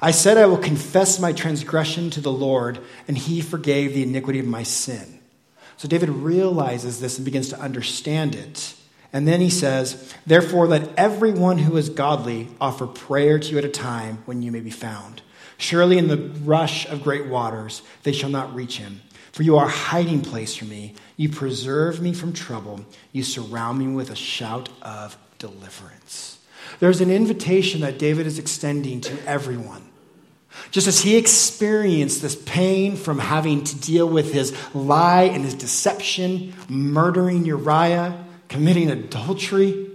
I 0.02 0.12
said, 0.12 0.38
I 0.38 0.46
will 0.46 0.58
confess 0.58 1.20
my 1.20 1.34
transgression 1.34 2.10
to 2.12 2.22
the 2.22 2.32
Lord, 2.32 2.80
and 3.08 3.18
he 3.18 3.42
forgave 3.42 3.94
the 3.94 4.04
iniquity 4.04 4.40
of 4.40 4.46
my 4.46 4.64
sin. 4.64 5.20
So 5.76 5.88
David 5.88 6.10
realizes 6.10 7.00
this 7.00 7.18
and 7.18 7.26
begins 7.26 7.50
to 7.50 7.60
understand 7.60 8.36
it. 8.36 8.76
And 9.12 9.28
then 9.28 9.42
he 9.42 9.50
says, 9.50 10.14
Therefore, 10.26 10.68
let 10.68 10.94
everyone 10.98 11.58
who 11.58 11.76
is 11.78 11.90
godly 11.90 12.48
offer 12.62 12.86
prayer 12.88 13.40
to 13.40 13.52
you 13.52 13.58
at 13.58 13.66
a 13.66 13.70
time 13.70 14.22
when 14.26 14.42
you 14.42 14.52
may 14.52 14.60
be 14.60 14.70
found. 14.70 15.22
Surely 15.58 15.98
in 15.98 16.08
the 16.08 16.32
rush 16.44 16.86
of 16.88 17.04
great 17.04 17.26
waters 17.26 17.82
they 18.04 18.14
shall 18.14 18.30
not 18.30 18.54
reach 18.56 18.78
him. 18.78 19.02
For 19.34 19.44
you 19.44 19.58
are 19.58 19.66
a 19.66 19.70
hiding 19.70 20.22
place 20.22 20.56
for 20.56 20.66
me. 20.66 20.96
You 21.18 21.30
preserve 21.30 22.02
me 22.02 22.14
from 22.14 22.34
trouble. 22.34 22.86
You 23.12 23.24
surround 23.24 23.80
me 23.80 23.88
with 23.88 24.10
a 24.10 24.16
shout 24.16 24.70
of 24.82 25.18
deliverance. 25.38 26.40
There's 26.80 27.02
an 27.02 27.12
invitation 27.12 27.82
that 27.82 28.00
David 28.00 28.26
is 28.28 28.40
extending 28.40 29.02
to 29.02 29.28
everyone. 29.28 29.89
Just 30.72 30.88
as 30.88 31.02
he 31.02 31.16
experienced 31.16 32.22
this 32.22 32.36
pain 32.36 32.96
from 32.96 33.20
having 33.20 33.64
to 33.64 33.80
deal 33.80 34.08
with 34.08 34.34
his 34.34 34.56
lie 34.74 35.24
and 35.24 35.44
his 35.44 35.54
deception, 35.54 36.54
murdering 36.68 37.46
Uriah, 37.46 38.26
committing 38.48 38.90
adultery, 38.90 39.88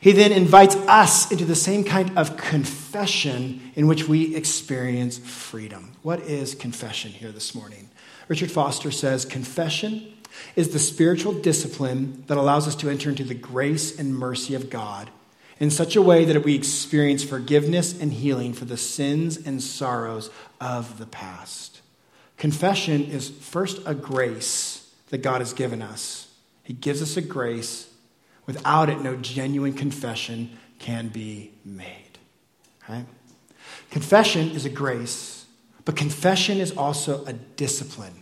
he 0.00 0.12
then 0.12 0.32
invites 0.32 0.74
us 0.74 1.30
into 1.30 1.44
the 1.44 1.54
same 1.54 1.84
kind 1.84 2.16
of 2.18 2.36
confession 2.36 3.72
in 3.74 3.86
which 3.86 4.08
we 4.08 4.34
experience 4.34 5.18
freedom. 5.18 5.92
What 6.02 6.20
is 6.20 6.54
confession 6.54 7.12
here 7.12 7.30
this 7.30 7.54
morning? 7.54 7.88
Richard 8.28 8.50
Foster 8.50 8.90
says 8.90 9.24
confession 9.24 10.14
is 10.56 10.70
the 10.70 10.78
spiritual 10.78 11.32
discipline 11.32 12.24
that 12.26 12.38
allows 12.38 12.66
us 12.66 12.74
to 12.76 12.88
enter 12.88 13.10
into 13.10 13.24
the 13.24 13.34
grace 13.34 13.98
and 13.98 14.14
mercy 14.14 14.54
of 14.54 14.70
God 14.70 15.10
in 15.62 15.70
such 15.70 15.96
a 15.96 16.02
way 16.02 16.26
that 16.26 16.44
we 16.44 16.54
experience 16.54 17.24
forgiveness 17.24 17.98
and 17.98 18.12
healing 18.12 18.52
for 18.52 18.66
the 18.66 18.76
sins 18.76 19.38
and 19.38 19.62
sorrows 19.62 20.28
of 20.60 20.98
the 20.98 21.06
past. 21.06 21.80
Confession 22.36 23.04
is 23.04 23.30
first 23.30 23.80
a 23.86 23.94
grace 23.94 24.92
that 25.08 25.22
God 25.22 25.40
has 25.40 25.54
given 25.54 25.80
us. 25.80 26.28
He 26.62 26.74
gives 26.74 27.00
us 27.00 27.16
a 27.16 27.22
grace 27.22 27.88
Without 28.46 28.90
it, 28.90 29.00
no 29.00 29.16
genuine 29.16 29.72
confession 29.72 30.58
can 30.78 31.08
be 31.08 31.52
made. 31.64 32.18
Right? 32.88 33.06
Confession 33.90 34.50
is 34.50 34.64
a 34.64 34.70
grace, 34.70 35.46
but 35.84 35.96
confession 35.96 36.58
is 36.58 36.76
also 36.76 37.24
a 37.24 37.32
discipline. 37.32 38.21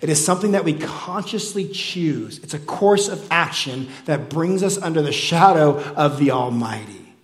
It 0.00 0.08
is 0.08 0.24
something 0.24 0.52
that 0.52 0.64
we 0.64 0.74
consciously 0.74 1.68
choose. 1.68 2.38
It's 2.38 2.54
a 2.54 2.58
course 2.58 3.08
of 3.08 3.26
action 3.30 3.88
that 4.04 4.28
brings 4.28 4.62
us 4.62 4.78
under 4.78 5.02
the 5.02 5.12
shadow 5.12 5.80
of 5.94 6.18
the 6.18 6.30
Almighty. 6.30 7.14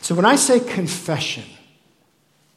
So 0.00 0.14
when 0.14 0.24
I 0.24 0.36
say 0.36 0.60
confession, 0.60 1.44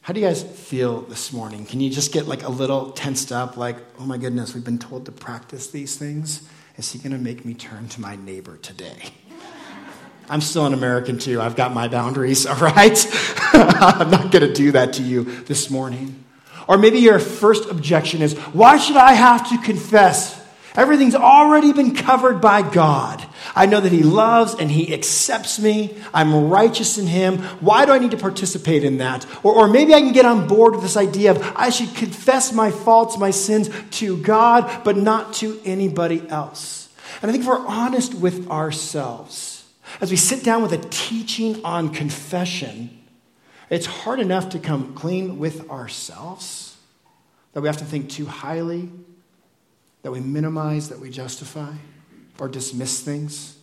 how 0.01 0.13
do 0.13 0.19
you 0.19 0.25
guys 0.25 0.43
feel 0.43 1.01
this 1.01 1.31
morning? 1.31 1.65
Can 1.65 1.79
you 1.79 1.89
just 1.89 2.11
get 2.11 2.27
like 2.27 2.43
a 2.43 2.49
little 2.49 2.91
tensed 2.91 3.31
up, 3.31 3.55
like, 3.55 3.77
oh 3.99 4.05
my 4.05 4.17
goodness, 4.17 4.53
we've 4.53 4.63
been 4.63 4.79
told 4.79 5.05
to 5.05 5.11
practice 5.11 5.67
these 5.67 5.95
things? 5.95 6.47
Is 6.77 6.91
he 6.91 6.99
going 6.99 7.13
to 7.13 7.17
make 7.17 7.45
me 7.45 7.53
turn 7.53 7.87
to 7.89 8.01
my 8.01 8.15
neighbor 8.15 8.57
today? 8.57 8.97
I'm 10.29 10.41
still 10.41 10.65
an 10.65 10.73
American 10.73 11.19
too. 11.19 11.39
I've 11.39 11.55
got 11.55 11.73
my 11.73 11.87
boundaries, 11.87 12.45
all 12.47 12.57
right? 12.57 12.97
I'm 13.53 14.09
not 14.09 14.31
going 14.31 14.47
to 14.47 14.53
do 14.53 14.71
that 14.71 14.93
to 14.93 15.03
you 15.03 15.23
this 15.23 15.69
morning. 15.69 16.25
Or 16.67 16.77
maybe 16.77 17.00
your 17.00 17.19
first 17.19 17.69
objection 17.69 18.22
is, 18.22 18.38
why 18.53 18.77
should 18.77 18.98
I 18.98 19.13
have 19.13 19.50
to 19.50 19.57
confess? 19.60 20.41
Everything's 20.75 21.15
already 21.15 21.72
been 21.72 21.95
covered 21.95 22.41
by 22.41 22.62
God. 22.62 23.25
I 23.55 23.65
know 23.65 23.79
that 23.79 23.91
He 23.91 24.03
loves 24.03 24.55
and 24.55 24.69
He 24.69 24.93
accepts 24.93 25.57
me. 25.57 25.95
I'm 26.13 26.50
righteous 26.50 26.98
in 26.98 27.07
Him. 27.07 27.38
Why 27.62 27.86
do 27.86 27.93
I 27.93 28.00
need 28.00 28.12
to 28.12 28.17
participate 28.17 28.84
in 28.84 28.98
that? 28.98 29.25
Or, 29.43 29.53
or 29.53 29.67
maybe 29.67 29.93
I 29.93 30.01
can 30.01 30.12
get 30.12 30.25
on 30.25 30.48
board 30.48 30.74
with 30.74 30.81
this 30.81 30.98
idea 30.98 31.31
of 31.31 31.53
I 31.55 31.69
should 31.69 31.95
confess 31.95 32.51
my 32.51 32.72
faults, 32.72 33.17
my 33.17 33.31
sins 33.31 33.69
to 33.91 34.17
God, 34.17 34.84
but 34.84 34.98
not 34.98 35.34
to 35.36 35.62
anybody 35.63 36.27
else. 36.29 36.89
And 37.22 37.29
I 37.29 37.31
think 37.31 37.43
if 37.43 37.48
we're 37.48 37.65
honest 37.65 38.13
with 38.13 38.50
ourselves, 38.50 39.65
as 40.01 40.12
we 40.12 40.17
sit 40.17 40.43
down 40.43 40.62
with 40.62 40.74
a 40.74 40.89
teaching 40.89 41.63
on 41.63 41.93
confession, 41.93 42.89
it's 43.69 43.86
hard 43.86 44.19
enough 44.19 44.50
to 44.50 44.60
come 44.60 44.93
clean 44.93 45.39
with 45.39 45.69
ourselves 45.69 46.77
that 47.53 47.62
we 47.62 47.67
have 47.67 47.77
to 47.77 47.86
think 47.86 48.10
too 48.10 48.25
highly 48.25 48.89
that 50.03 50.12
we 50.12 50.19
minimize, 50.19 50.89
that 50.89 51.00
we 51.00 51.10
justify, 51.10 51.74
or 52.38 52.48
dismiss 52.48 53.01
things, 53.01 53.57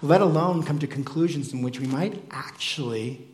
let 0.00 0.20
alone 0.22 0.62
come 0.62 0.78
to 0.78 0.86
conclusions 0.86 1.52
in 1.52 1.60
which 1.60 1.78
we 1.78 1.86
might 1.86 2.22
actually, 2.30 3.26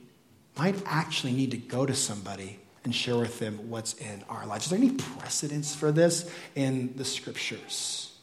might 0.56 0.75
actually 0.85 1.32
need 1.32 1.52
to 1.52 1.56
go 1.56 1.87
to 1.87 1.94
somebody 1.94 2.58
and 2.82 2.94
share 2.94 3.16
with 3.16 3.38
them 3.38 3.70
what's 3.70 3.94
in 3.94 4.25
our 4.28 4.47
lives. 4.47 4.64
Is 4.64 4.70
there 4.70 4.78
any 4.78 4.90
precedence 4.90 5.75
for 5.75 5.92
this 5.92 6.28
in 6.56 6.92
the 6.97 7.04
scriptures? 7.04 8.16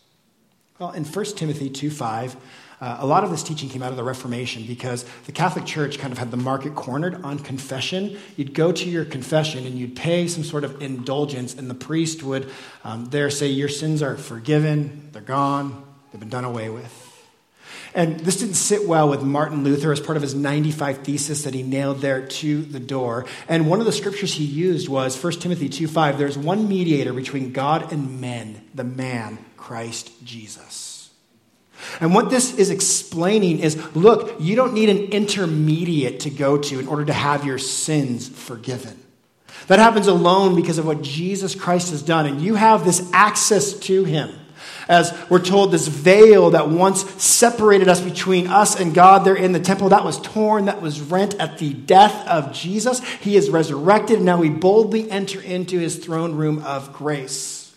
Well, 0.79 0.91
in 0.91 1.05
1 1.05 1.25
Timothy 1.25 1.69
2 1.69 1.89
5, 1.89 2.35
uh, 2.81 2.97
a 2.99 3.05
lot 3.05 3.23
of 3.23 3.31
this 3.31 3.43
teaching 3.43 3.69
came 3.69 3.81
out 3.81 3.91
of 3.91 3.97
the 3.97 4.03
Reformation 4.03 4.65
because 4.65 5.05
the 5.25 5.31
Catholic 5.31 5.65
Church 5.65 5.97
kind 5.97 6.11
of 6.11 6.17
had 6.17 6.31
the 6.31 6.37
market 6.37 6.75
cornered 6.75 7.23
on 7.23 7.39
confession. 7.39 8.17
You'd 8.35 8.53
go 8.53 8.71
to 8.71 8.89
your 8.89 9.05
confession 9.05 9.65
and 9.65 9.77
you'd 9.77 9.95
pay 9.95 10.27
some 10.27 10.43
sort 10.43 10.63
of 10.63 10.81
indulgence, 10.81 11.53
and 11.53 11.69
the 11.69 11.75
priest 11.75 12.23
would 12.23 12.51
um, 12.83 13.05
there 13.05 13.29
say, 13.29 13.47
Your 13.47 13.69
sins 13.69 14.01
are 14.01 14.17
forgiven, 14.17 15.09
they're 15.13 15.21
gone, 15.21 15.85
they've 16.11 16.19
been 16.19 16.29
done 16.29 16.45
away 16.45 16.69
with. 16.69 17.01
And 17.93 18.19
this 18.19 18.37
didn't 18.37 18.55
sit 18.55 18.85
well 18.85 19.09
with 19.09 19.23
Martin 19.23 19.63
Luther 19.63 19.93
as 19.93 20.01
part 20.01 20.17
of 20.17 20.21
his 20.21 20.35
95 20.35 20.99
thesis 20.99 21.43
that 21.43 21.53
he 21.53 21.63
nailed 21.63 22.01
there 22.01 22.27
to 22.27 22.61
the 22.61 22.79
door. 22.79 23.25
And 23.47 23.69
one 23.69 23.79
of 23.79 23.85
the 23.85 23.93
scriptures 23.93 24.33
he 24.33 24.43
used 24.43 24.89
was 24.89 25.21
1 25.21 25.33
Timothy 25.33 25.69
2 25.69 25.87
5. 25.87 26.17
There's 26.17 26.37
one 26.37 26.67
mediator 26.67 27.13
between 27.13 27.53
God 27.53 27.93
and 27.93 28.19
men, 28.19 28.67
the 28.75 28.83
man, 28.83 29.37
Christ 29.55 30.11
Jesus. 30.25 30.94
And 31.99 32.13
what 32.13 32.29
this 32.29 32.53
is 32.55 32.69
explaining 32.69 33.59
is 33.59 33.75
look, 33.95 34.35
you 34.39 34.55
don't 34.55 34.73
need 34.73 34.89
an 34.89 35.11
intermediate 35.11 36.21
to 36.21 36.29
go 36.29 36.57
to 36.57 36.79
in 36.79 36.87
order 36.87 37.05
to 37.05 37.13
have 37.13 37.45
your 37.45 37.57
sins 37.57 38.27
forgiven. 38.27 38.99
That 39.67 39.79
happens 39.79 40.07
alone 40.07 40.55
because 40.55 40.77
of 40.77 40.85
what 40.85 41.01
Jesus 41.01 41.55
Christ 41.55 41.91
has 41.91 42.01
done. 42.01 42.25
And 42.25 42.41
you 42.41 42.55
have 42.55 42.85
this 42.85 43.09
access 43.13 43.73
to 43.73 44.03
him. 44.03 44.31
As 44.87 45.17
we're 45.29 45.39
told, 45.39 45.71
this 45.71 45.87
veil 45.87 46.51
that 46.51 46.69
once 46.69 47.09
separated 47.21 47.87
us 47.87 48.01
between 48.01 48.47
us 48.47 48.79
and 48.79 48.93
God 48.93 49.25
there 49.25 49.35
in 49.35 49.51
the 49.51 49.59
temple, 49.59 49.89
that 49.89 50.03
was 50.03 50.21
torn, 50.21 50.65
that 50.65 50.81
was 50.81 51.01
rent 51.01 51.33
at 51.35 51.57
the 51.57 51.73
death 51.73 52.27
of 52.27 52.53
Jesus. 52.53 53.03
He 53.15 53.35
is 53.35 53.49
resurrected, 53.49 54.17
and 54.17 54.25
now 54.25 54.37
we 54.37 54.49
boldly 54.49 55.09
enter 55.09 55.41
into 55.41 55.79
his 55.79 55.97
throne 55.97 56.35
room 56.35 56.63
of 56.63 56.93
grace. 56.93 57.73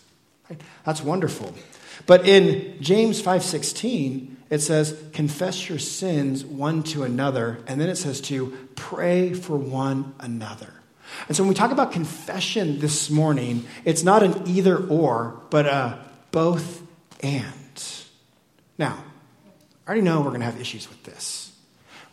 That's 0.85 1.01
wonderful. 1.01 1.53
But 2.05 2.27
in 2.27 2.81
James 2.81 3.21
5:16, 3.21 4.35
it 4.49 4.59
says, 4.59 4.99
confess 5.13 5.69
your 5.69 5.77
sins 5.77 6.43
one 6.43 6.81
to 6.83 7.03
another, 7.03 7.59
and 7.67 7.79
then 7.79 7.87
it 7.87 7.97
says 7.97 8.19
to 8.21 8.57
pray 8.75 9.33
for 9.33 9.55
one 9.55 10.15
another. 10.19 10.73
And 11.27 11.37
so 11.37 11.43
when 11.43 11.49
we 11.49 11.55
talk 11.55 11.71
about 11.71 11.91
confession 11.91 12.79
this 12.79 13.09
morning, 13.09 13.65
it's 13.85 14.03
not 14.03 14.23
an 14.23 14.47
either 14.47 14.77
or, 14.77 15.39
but 15.49 15.65
a 15.65 15.99
both 16.31 16.81
and. 17.21 17.55
Now, 18.77 19.03
I 19.85 19.89
already 19.89 20.01
know 20.01 20.19
we're 20.21 20.29
going 20.29 20.39
to 20.39 20.45
have 20.45 20.59
issues 20.59 20.89
with 20.89 21.03
this. 21.03 21.51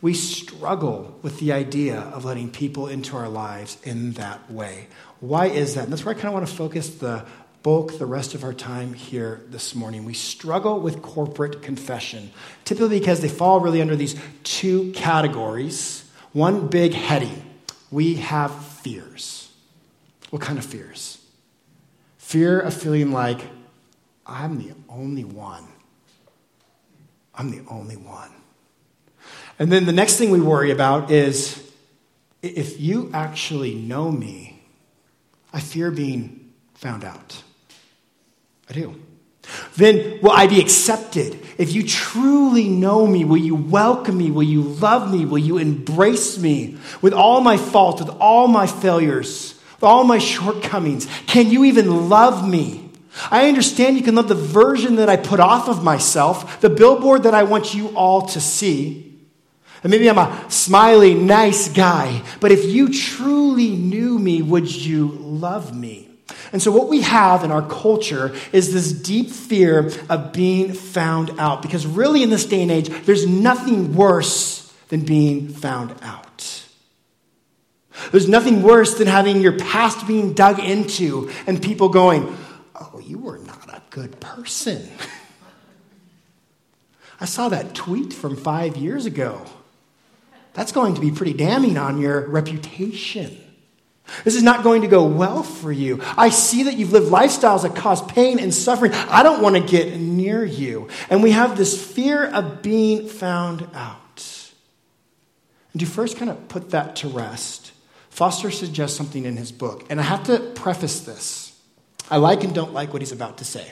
We 0.03 0.13
struggle 0.13 1.19
with 1.23 1.41
the 1.41 1.53
idea 1.53 2.01
of 2.01 2.25
letting 2.25 2.51
people 2.51 2.87
into 2.87 3.17
our 3.17 3.29
lives 3.29 3.79
in 3.83 4.13
that 4.13 4.51
way. 4.51 4.89
Why 5.21 5.47
is 5.47 5.75
that? 5.75 5.85
And 5.85 5.93
that's 5.93 6.05
where 6.05 6.15
I 6.15 6.19
kind 6.19 6.29
of 6.29 6.35
want 6.35 6.47
to 6.47 6.55
focus 6.55 6.91
the 6.91 7.25
the 7.67 8.07
rest 8.07 8.35
of 8.35 8.45
our 8.45 8.55
time 8.55 8.95
here 8.95 9.43
this 9.49 9.75
morning. 9.75 10.05
We 10.05 10.15
struggle 10.15 10.79
with 10.79 11.03
corporate 11.03 11.63
confession, 11.63 12.31
typically 12.65 13.01
because 13.01 13.23
they 13.23 13.29
fall 13.29 13.59
really 13.59 13.83
under 13.83 13.97
these 13.97 14.15
two 14.45 14.93
categories. 14.93 16.09
One 16.33 16.69
big 16.69 16.95
heading 16.95 17.43
we 17.91 18.15
have 18.17 18.55
fears. 18.65 19.53
What 20.31 20.43
kind 20.43 20.61
of 20.61 20.65
fears? 20.65 21.19
Fear 22.19 22.61
of 22.61 22.73
feeling 22.73 23.11
like 23.11 23.41
I'm 24.25 24.59
the 24.59 24.73
only 24.89 25.25
one. 25.25 25.67
I'm 27.35 27.51
the 27.51 27.65
only 27.69 27.97
one. 27.97 28.31
And 29.59 29.73
then 29.73 29.87
the 29.87 29.93
next 29.93 30.19
thing 30.19 30.31
we 30.31 30.41
worry 30.41 30.71
about 30.71 31.11
is 31.11 31.69
if 32.43 32.81
you 32.81 33.11
actually 33.13 33.75
know 33.75 34.13
me, 34.13 34.63
I 35.53 35.59
fear 35.59 35.91
being 35.91 36.53
found 36.75 37.03
out. 37.03 37.43
I 38.69 38.73
do. 38.73 39.01
Then 39.77 40.19
will 40.23 40.33
I 40.33 40.47
be 40.47 40.61
accepted? 40.61 41.41
If 41.59 41.73
you 41.73 41.87
truly 41.87 42.69
know 42.69 43.07
me, 43.07 43.25
will 43.25 43.37
you 43.37 43.55
welcome 43.55 44.19
me? 44.19 44.31
Will 44.31 44.43
you 44.43 44.63
love 44.63 45.11
me? 45.11 45.25
Will 45.25 45.39
you 45.39 45.59
embrace 45.59 46.39
me 46.39 46.79
with 47.01 47.13
all 47.13 47.41
my 47.41 47.57
faults, 47.57 48.03
with 48.03 48.15
all 48.19 48.49
my 48.49 48.67
failures, 48.67 49.55
with 49.77 49.85
all 49.85 50.05
my 50.05 50.19
shortcomings? 50.19 51.07
Can 51.27 51.51
you 51.51 51.65
even 51.65 52.09
love 52.09 52.47
me? 52.47 52.91
I 53.31 53.49
understand 53.49 53.97
you 53.97 54.03
can 54.03 54.15
love 54.15 54.29
the 54.29 54.35
version 54.35 54.97
that 54.97 55.09
I 55.09 55.17
put 55.17 55.41
off 55.41 55.69
of 55.69 55.83
myself, 55.83 56.61
the 56.61 56.69
billboard 56.69 57.23
that 57.23 57.35
I 57.35 57.45
want 57.45 57.75
you 57.75 57.89
all 57.97 58.23
to 58.29 58.41
see. 58.41 59.07
And 59.83 59.91
maybe 59.91 60.11
I'm 60.11 60.19
a 60.19 60.51
smiley, 60.51 61.15
nice 61.15 61.69
guy, 61.69 62.23
but 62.41 62.51
if 62.51 62.65
you 62.65 62.93
truly 62.93 63.71
knew 63.71 64.19
me, 64.19 64.43
would 64.43 64.75
you 64.75 65.09
love 65.09 65.75
me? 65.75 66.16
And 66.53 66.61
so, 66.61 66.73
what 66.73 66.89
we 66.89 67.03
have 67.03 67.45
in 67.45 67.53
our 67.53 67.63
culture 67.63 68.35
is 68.53 68.73
this 68.73 68.93
deep 68.93 69.31
fear 69.31 69.91
of 70.09 70.33
being 70.33 70.73
found 70.73 71.31
out. 71.39 71.63
Because, 71.63 71.87
really, 71.87 72.23
in 72.23 72.31
this 72.31 72.47
day 72.47 72.63
and 72.63 72.71
age, 72.71 72.89
there's 73.05 73.27
nothing 73.27 73.95
worse 73.95 74.73
than 74.89 75.05
being 75.05 75.49
found 75.49 75.95
out. 76.03 76.65
There's 78.11 78.29
nothing 78.29 78.63
worse 78.63 78.95
than 78.95 79.07
having 79.07 79.41
your 79.41 79.59
past 79.59 80.07
being 80.07 80.35
dug 80.35 80.59
into 80.59 81.31
and 81.47 81.63
people 81.63 81.89
going, 81.89 82.37
Oh, 82.75 83.01
you 83.01 83.19
were 83.19 83.39
not 83.39 83.69
a 83.69 83.83
good 83.91 84.21
person. 84.21 84.87
I 87.21 87.25
saw 87.25 87.49
that 87.49 87.75
tweet 87.75 88.13
from 88.13 88.37
five 88.37 88.77
years 88.77 89.07
ago. 89.07 89.47
That's 90.53 90.73
going 90.73 90.95
to 90.95 91.01
be 91.01 91.11
pretty 91.11 91.33
damning 91.33 91.79
on 91.79 92.01
your 92.01 92.29
reputation. 92.29 93.39
This 94.25 94.37
is 94.37 94.43
not 94.43 94.63
going 94.63 94.83
to 94.83 94.89
go 94.89 95.05
well 95.05 95.43
for 95.43 95.73
you. 95.73 96.01
I 96.17 96.29
see 96.31 96.65
that 96.65 96.77
you've 96.77 96.93
lived 96.93 97.09
lifestyles 97.09 97.63
that 97.63 97.75
cause 97.75 98.03
pain 98.03 98.39
and 98.39 98.55
suffering. 98.55 98.93
I 98.93 99.23
don't 99.23 99.43
want 99.43 99.57
to 99.57 99.63
get 99.63 99.99
near 99.99 100.45
you. 100.45 100.89
And 101.11 101.23
we 101.23 101.33
have 101.33 101.57
this 101.57 101.85
fear 101.85 102.25
of 102.25 102.63
being 102.63 103.09
found 103.09 103.69
out. 103.75 104.53
And 105.73 105.81
to 105.81 105.87
first 105.87 106.17
kind 106.17 106.31
of 106.31 106.49
put 106.49 106.71
that 106.71 106.97
to 106.97 107.09
rest, 107.09 107.73
Foster 108.11 108.51
suggests 108.51 108.97
something 108.97 109.25
in 109.25 109.37
his 109.37 109.53
book. 109.53 109.85
And 109.91 110.01
I 110.01 110.05
have 110.05 110.25
to 110.25 110.39
preface 110.39 111.01
this. 111.01 111.61
I 112.11 112.17
like 112.19 112.45
and 112.45 112.55
don't 112.55 112.73
like 112.73 112.93
what 112.93 113.03
he's 113.03 113.13
about 113.13 113.39
to 113.39 113.45
say. 113.45 113.71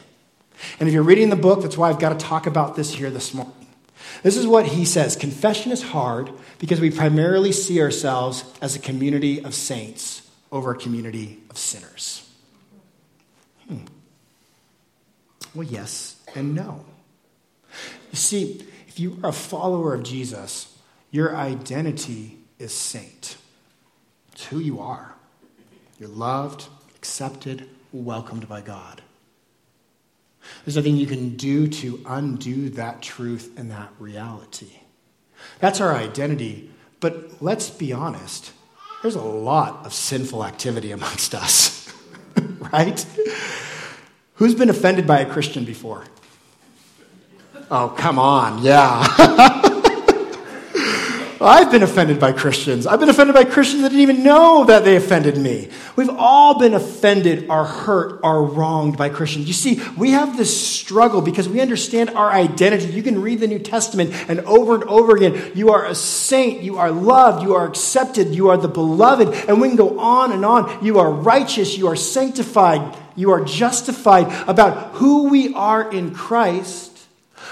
And 0.78 0.88
if 0.88 0.92
you're 0.92 1.02
reading 1.02 1.30
the 1.30 1.36
book, 1.36 1.62
that's 1.62 1.78
why 1.78 1.88
I've 1.88 1.98
got 1.98 2.18
to 2.18 2.24
talk 2.24 2.46
about 2.46 2.76
this 2.76 2.92
here 2.92 3.10
this 3.10 3.32
morning. 3.32 3.54
This 4.22 4.36
is 4.36 4.46
what 4.46 4.66
he 4.66 4.84
says 4.84 5.16
Confession 5.16 5.72
is 5.72 5.82
hard 5.82 6.30
because 6.58 6.80
we 6.80 6.90
primarily 6.90 7.52
see 7.52 7.80
ourselves 7.80 8.44
as 8.60 8.76
a 8.76 8.78
community 8.78 9.42
of 9.42 9.54
saints 9.54 10.23
over 10.54 10.70
a 10.70 10.76
community 10.76 11.42
of 11.50 11.58
sinners. 11.58 12.30
Hmm. 13.68 13.78
Well, 15.52 15.66
yes 15.66 16.22
and 16.34 16.54
no. 16.54 16.84
You 18.12 18.16
see, 18.16 18.64
if 18.86 19.00
you 19.00 19.18
are 19.24 19.30
a 19.30 19.32
follower 19.32 19.94
of 19.94 20.04
Jesus, 20.04 20.78
your 21.10 21.36
identity 21.36 22.38
is 22.60 22.72
saint. 22.72 23.36
It's 24.32 24.44
who 24.46 24.60
you 24.60 24.78
are. 24.80 25.14
You're 25.98 26.08
loved, 26.08 26.68
accepted, 26.94 27.68
welcomed 27.92 28.48
by 28.48 28.60
God. 28.60 29.02
There's 30.64 30.76
nothing 30.76 30.96
you 30.96 31.06
can 31.06 31.36
do 31.36 31.66
to 31.66 32.00
undo 32.06 32.70
that 32.70 33.02
truth 33.02 33.58
and 33.58 33.72
that 33.72 33.90
reality. 33.98 34.72
That's 35.58 35.80
our 35.80 35.94
identity. 35.94 36.70
But 37.00 37.42
let's 37.42 37.70
be 37.70 37.92
honest, 37.92 38.52
there's 39.04 39.16
a 39.16 39.20
lot 39.20 39.84
of 39.84 39.92
sinful 39.92 40.42
activity 40.46 40.90
amongst 40.90 41.34
us, 41.34 41.92
right? 42.72 43.04
Who's 44.36 44.54
been 44.54 44.70
offended 44.70 45.06
by 45.06 45.20
a 45.20 45.30
Christian 45.30 45.66
before? 45.66 46.04
Oh, 47.70 47.94
come 47.98 48.18
on, 48.18 48.62
yeah. 48.62 49.64
I've 51.44 51.70
been 51.70 51.82
offended 51.82 52.18
by 52.18 52.32
Christians. 52.32 52.86
I've 52.86 53.00
been 53.00 53.10
offended 53.10 53.34
by 53.34 53.44
Christians 53.44 53.82
that 53.82 53.90
didn't 53.90 54.02
even 54.02 54.22
know 54.22 54.64
that 54.64 54.82
they 54.82 54.96
offended 54.96 55.36
me. 55.36 55.68
We've 55.94 56.08
all 56.08 56.58
been 56.58 56.72
offended 56.72 57.50
or 57.50 57.64
hurt 57.64 58.20
or 58.22 58.44
wronged 58.44 58.96
by 58.96 59.10
Christians. 59.10 59.46
You 59.46 59.52
see, 59.52 59.82
we 59.98 60.12
have 60.12 60.38
this 60.38 60.58
struggle 60.66 61.20
because 61.20 61.46
we 61.46 61.60
understand 61.60 62.10
our 62.10 62.32
identity. 62.32 62.86
You 62.86 63.02
can 63.02 63.20
read 63.20 63.40
the 63.40 63.46
New 63.46 63.58
Testament 63.58 64.14
and 64.28 64.40
over 64.40 64.76
and 64.76 64.84
over 64.84 65.14
again, 65.14 65.52
you 65.54 65.70
are 65.70 65.84
a 65.84 65.94
saint, 65.94 66.62
you 66.62 66.78
are 66.78 66.90
loved, 66.90 67.42
you 67.42 67.54
are 67.54 67.66
accepted, 67.68 68.34
you 68.34 68.48
are 68.48 68.56
the 68.56 68.68
beloved, 68.68 69.28
and 69.46 69.60
we 69.60 69.68
can 69.68 69.76
go 69.76 69.98
on 69.98 70.32
and 70.32 70.46
on. 70.46 70.82
You 70.82 70.98
are 70.98 71.10
righteous, 71.10 71.76
you 71.76 71.88
are 71.88 71.96
sanctified, 71.96 72.96
you 73.16 73.32
are 73.32 73.44
justified 73.44 74.32
about 74.48 74.94
who 74.94 75.28
we 75.28 75.52
are 75.52 75.92
in 75.92 76.14
Christ. 76.14 77.06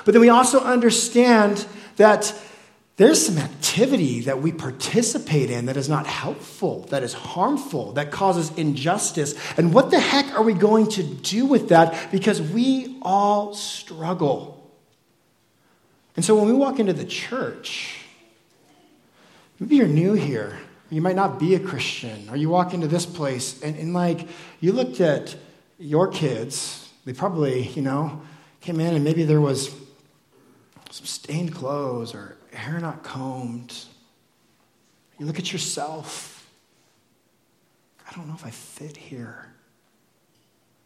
But 0.06 0.12
then 0.12 0.22
we 0.22 0.30
also 0.30 0.60
understand 0.60 1.66
that 1.96 2.34
there's 3.02 3.26
some 3.26 3.36
activity 3.36 4.20
that 4.20 4.40
we 4.40 4.52
participate 4.52 5.50
in 5.50 5.66
that 5.66 5.76
is 5.76 5.88
not 5.88 6.06
helpful, 6.06 6.82
that 6.90 7.02
is 7.02 7.12
harmful, 7.12 7.90
that 7.94 8.12
causes 8.12 8.56
injustice. 8.56 9.34
And 9.56 9.74
what 9.74 9.90
the 9.90 9.98
heck 9.98 10.32
are 10.36 10.42
we 10.44 10.52
going 10.52 10.88
to 10.90 11.02
do 11.02 11.46
with 11.46 11.70
that? 11.70 12.12
Because 12.12 12.40
we 12.40 12.98
all 13.02 13.54
struggle. 13.54 14.70
And 16.14 16.24
so 16.24 16.36
when 16.36 16.46
we 16.46 16.52
walk 16.52 16.78
into 16.78 16.92
the 16.92 17.04
church, 17.04 17.98
maybe 19.58 19.74
you're 19.74 19.88
new 19.88 20.12
here, 20.12 20.56
you 20.88 21.02
might 21.02 21.16
not 21.16 21.40
be 21.40 21.56
a 21.56 21.60
Christian, 21.60 22.28
or 22.28 22.36
you 22.36 22.50
walk 22.50 22.72
into 22.72 22.86
this 22.86 23.04
place 23.04 23.60
and, 23.62 23.76
and 23.78 23.94
like 23.94 24.28
you 24.60 24.70
looked 24.70 25.00
at 25.00 25.34
your 25.76 26.06
kids, 26.06 26.88
they 27.04 27.12
probably, 27.12 27.66
you 27.70 27.82
know, 27.82 28.22
came 28.60 28.78
in 28.78 28.94
and 28.94 29.02
maybe 29.02 29.24
there 29.24 29.40
was 29.40 29.74
some 30.92 31.06
stained 31.06 31.52
clothes 31.52 32.14
or 32.14 32.36
hair 32.52 32.78
not 32.80 33.02
combed. 33.02 33.74
You 35.18 35.26
look 35.26 35.38
at 35.38 35.52
yourself. 35.52 36.50
I 38.08 38.14
don't 38.14 38.28
know 38.28 38.34
if 38.34 38.44
I 38.44 38.50
fit 38.50 38.96
here. 38.96 39.48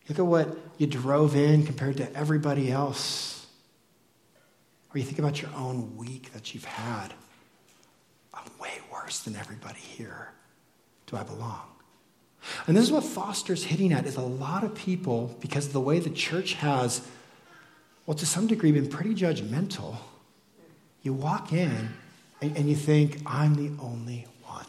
Look 0.08 0.18
at 0.18 0.26
what 0.26 0.56
you 0.78 0.86
drove 0.86 1.34
in 1.34 1.66
compared 1.66 1.96
to 1.96 2.16
everybody 2.16 2.70
else. 2.70 3.46
Or 4.94 4.98
you 4.98 5.04
think 5.04 5.18
about 5.18 5.42
your 5.42 5.50
own 5.56 5.96
week 5.96 6.32
that 6.32 6.54
you've 6.54 6.64
had. 6.64 7.12
I'm 8.32 8.44
way 8.60 8.78
worse 8.92 9.20
than 9.20 9.34
everybody 9.36 9.80
here. 9.80 10.30
Do 11.06 11.16
I 11.16 11.22
belong? 11.22 11.62
And 12.66 12.76
this 12.76 12.84
is 12.84 12.92
what 12.92 13.02
Foster's 13.02 13.64
hitting 13.64 13.92
at 13.92 14.06
is 14.06 14.16
a 14.16 14.20
lot 14.20 14.62
of 14.62 14.74
people, 14.74 15.36
because 15.40 15.66
of 15.66 15.72
the 15.72 15.80
way 15.80 15.98
the 15.98 16.10
church 16.10 16.54
has, 16.54 17.06
well, 18.06 18.16
to 18.16 18.26
some 18.26 18.46
degree, 18.46 18.70
been 18.70 18.88
pretty 18.88 19.14
judgmental 19.14 19.96
you 21.06 21.14
walk 21.14 21.52
in 21.52 21.94
and, 22.42 22.56
and 22.56 22.68
you 22.68 22.76
think, 22.76 23.22
I'm 23.24 23.54
the 23.54 23.82
only 23.82 24.26
one. 24.44 24.66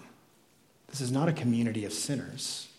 This 0.87 1.01
is 1.01 1.11
not 1.11 1.27
a 1.27 1.33
community 1.33 1.83
of 1.83 1.91
sinners. 1.91 2.69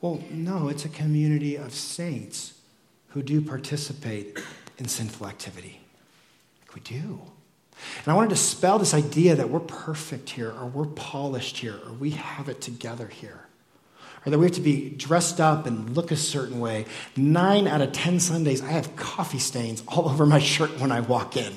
Well, 0.00 0.20
no, 0.30 0.68
it's 0.68 0.84
a 0.84 0.88
community 0.88 1.56
of 1.56 1.72
saints 1.72 2.54
who 3.10 3.22
do 3.22 3.40
participate 3.40 4.42
in 4.78 4.88
sinful 4.88 5.28
activity. 5.28 5.80
Like 6.62 6.74
we 6.74 6.80
do. 6.80 7.20
And 8.04 8.08
I 8.08 8.14
want 8.14 8.28
to 8.30 8.34
dispel 8.34 8.78
this 8.78 8.94
idea 8.94 9.36
that 9.36 9.50
we're 9.50 9.60
perfect 9.60 10.30
here, 10.30 10.50
or 10.50 10.66
we're 10.66 10.86
polished 10.86 11.58
here, 11.58 11.78
or 11.86 11.92
we 11.92 12.10
have 12.10 12.48
it 12.48 12.60
together 12.60 13.08
here, 13.08 13.46
or 14.24 14.30
that 14.30 14.38
we 14.38 14.46
have 14.46 14.54
to 14.54 14.60
be 14.60 14.90
dressed 14.90 15.40
up 15.40 15.66
and 15.66 15.96
look 15.96 16.10
a 16.10 16.16
certain 16.16 16.60
way. 16.60 16.86
Nine 17.16 17.66
out 17.66 17.80
of 17.80 17.92
ten 17.92 18.20
Sundays, 18.20 18.62
I 18.62 18.68
have 18.68 18.96
coffee 18.96 19.38
stains 19.38 19.82
all 19.88 20.08
over 20.10 20.24
my 20.24 20.38
shirt 20.38 20.80
when 20.80 20.92
I 20.92 21.00
walk 21.00 21.36
in. 21.36 21.52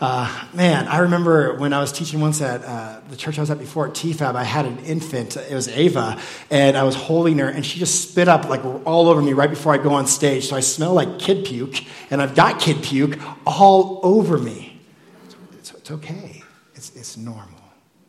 Uh, 0.00 0.46
man, 0.54 0.88
I 0.88 1.00
remember 1.00 1.56
when 1.56 1.74
I 1.74 1.80
was 1.80 1.92
teaching 1.92 2.22
once 2.22 2.40
at 2.40 2.64
uh, 2.64 3.00
the 3.10 3.16
church 3.16 3.36
I 3.36 3.42
was 3.42 3.50
at 3.50 3.58
before 3.58 3.86
at 3.86 3.92
TFAB, 3.92 4.34
I 4.34 4.44
had 4.44 4.64
an 4.64 4.78
infant. 4.78 5.36
It 5.36 5.52
was 5.52 5.68
Ava, 5.68 6.18
and 6.50 6.74
I 6.74 6.84
was 6.84 6.94
holding 6.94 7.36
her, 7.36 7.48
and 7.48 7.66
she 7.66 7.78
just 7.78 8.08
spit 8.08 8.26
up 8.26 8.48
like 8.48 8.64
all 8.64 9.08
over 9.08 9.20
me 9.20 9.34
right 9.34 9.50
before 9.50 9.74
I 9.74 9.76
go 9.76 9.90
on 9.90 10.06
stage. 10.06 10.48
So 10.48 10.56
I 10.56 10.60
smell 10.60 10.94
like 10.94 11.18
kid 11.18 11.44
puke, 11.44 11.84
and 12.10 12.22
I've 12.22 12.34
got 12.34 12.60
kid 12.60 12.82
puke 12.82 13.18
all 13.46 14.00
over 14.02 14.38
me. 14.38 14.80
It's, 15.58 15.70
it's 15.72 15.90
okay. 15.90 16.42
It's, 16.74 16.96
it's 16.96 17.18
normal. 17.18 17.60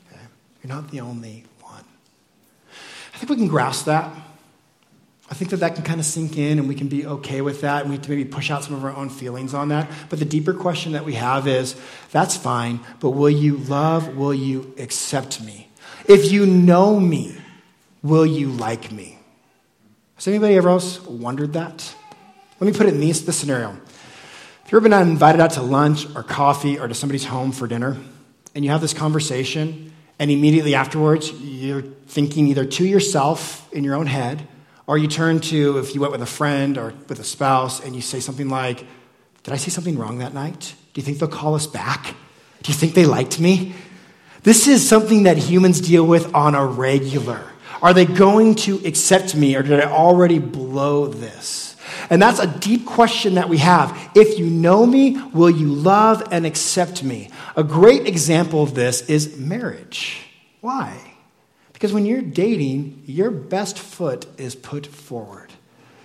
Okay? 0.07 0.21
You're 0.63 0.73
not 0.73 0.91
the 0.91 1.01
only 1.01 1.43
one. 1.59 1.83
I 3.13 3.17
think 3.17 3.31
we 3.31 3.35
can 3.35 3.49
grasp 3.49 3.87
that. 3.87 4.09
I 5.31 5.33
think 5.33 5.51
that 5.51 5.61
that 5.61 5.75
can 5.75 5.85
kind 5.85 6.01
of 6.01 6.05
sink 6.05 6.37
in 6.37 6.59
and 6.59 6.67
we 6.67 6.75
can 6.75 6.89
be 6.89 7.05
okay 7.05 7.39
with 7.39 7.61
that 7.61 7.83
and 7.83 7.89
we 7.89 7.97
to 7.97 8.09
maybe 8.09 8.25
push 8.25 8.51
out 8.51 8.65
some 8.65 8.75
of 8.75 8.83
our 8.83 8.93
own 8.93 9.09
feelings 9.09 9.53
on 9.53 9.69
that. 9.69 9.89
But 10.09 10.19
the 10.19 10.25
deeper 10.25 10.53
question 10.53 10.91
that 10.91 11.05
we 11.05 11.13
have 11.13 11.47
is 11.47 11.79
that's 12.11 12.35
fine, 12.35 12.81
but 12.99 13.11
will 13.11 13.29
you 13.29 13.55
love, 13.55 14.17
will 14.17 14.33
you 14.33 14.75
accept 14.77 15.41
me? 15.41 15.69
If 16.05 16.33
you 16.33 16.45
know 16.45 16.99
me, 16.99 17.37
will 18.03 18.25
you 18.25 18.51
like 18.51 18.91
me? 18.91 19.19
Has 20.15 20.27
anybody 20.27 20.55
ever 20.55 20.67
else 20.67 21.01
wondered 21.05 21.53
that? 21.53 21.95
Let 22.59 22.67
me 22.69 22.77
put 22.77 22.87
it 22.87 22.93
in 22.93 22.99
this, 22.99 23.21
this 23.21 23.37
scenario. 23.37 23.69
If 23.69 24.63
you've 24.65 24.83
ever 24.83 24.89
been 24.89 25.07
invited 25.07 25.39
out 25.39 25.51
to 25.51 25.61
lunch 25.61 26.13
or 26.13 26.23
coffee 26.23 26.77
or 26.77 26.89
to 26.89 26.93
somebody's 26.93 27.23
home 27.23 27.53
for 27.53 27.67
dinner 27.67 27.95
and 28.53 28.65
you 28.65 28.71
have 28.71 28.81
this 28.81 28.93
conversation 28.93 29.93
and 30.19 30.29
immediately 30.29 30.75
afterwards 30.75 31.31
you're 31.31 31.83
thinking 31.83 32.47
either 32.47 32.65
to 32.65 32.85
yourself 32.85 33.71
in 33.71 33.85
your 33.85 33.95
own 33.95 34.07
head 34.07 34.45
or 34.91 34.97
you 34.97 35.07
turn 35.07 35.39
to, 35.39 35.77
if 35.77 35.95
you 35.95 36.01
went 36.01 36.11
with 36.11 36.21
a 36.21 36.25
friend 36.25 36.77
or 36.77 36.93
with 37.07 37.17
a 37.17 37.23
spouse, 37.23 37.79
and 37.79 37.95
you 37.95 38.01
say 38.01 38.19
something 38.19 38.49
like, 38.49 38.85
Did 39.43 39.53
I 39.53 39.55
say 39.55 39.69
something 39.69 39.97
wrong 39.97 40.17
that 40.17 40.33
night? 40.33 40.75
Do 40.91 40.99
you 40.99 41.05
think 41.05 41.17
they'll 41.17 41.29
call 41.29 41.55
us 41.55 41.65
back? 41.65 42.13
Do 42.61 42.73
you 42.73 42.77
think 42.77 42.93
they 42.93 43.05
liked 43.05 43.39
me? 43.39 43.73
This 44.43 44.67
is 44.67 44.85
something 44.85 45.23
that 45.23 45.37
humans 45.37 45.79
deal 45.79 46.05
with 46.05 46.35
on 46.35 46.55
a 46.55 46.65
regular. 46.65 47.41
Are 47.81 47.93
they 47.93 48.03
going 48.03 48.55
to 48.67 48.85
accept 48.85 49.33
me, 49.33 49.55
or 49.55 49.63
did 49.63 49.79
I 49.79 49.89
already 49.89 50.39
blow 50.39 51.07
this? 51.07 51.77
And 52.09 52.21
that's 52.21 52.39
a 52.39 52.47
deep 52.47 52.85
question 52.85 53.35
that 53.35 53.47
we 53.47 53.59
have. 53.59 53.97
If 54.13 54.39
you 54.39 54.47
know 54.47 54.85
me, 54.85 55.17
will 55.31 55.49
you 55.49 55.67
love 55.73 56.21
and 56.33 56.45
accept 56.45 57.01
me? 57.01 57.29
A 57.55 57.63
great 57.63 58.07
example 58.07 58.61
of 58.61 58.75
this 58.75 59.03
is 59.03 59.37
marriage. 59.37 60.27
Why? 60.59 61.10
Because 61.81 61.93
when 61.93 62.05
you're 62.05 62.21
dating, 62.21 63.01
your 63.07 63.31
best 63.31 63.79
foot 63.79 64.27
is 64.37 64.53
put 64.53 64.85
forward. 64.85 65.51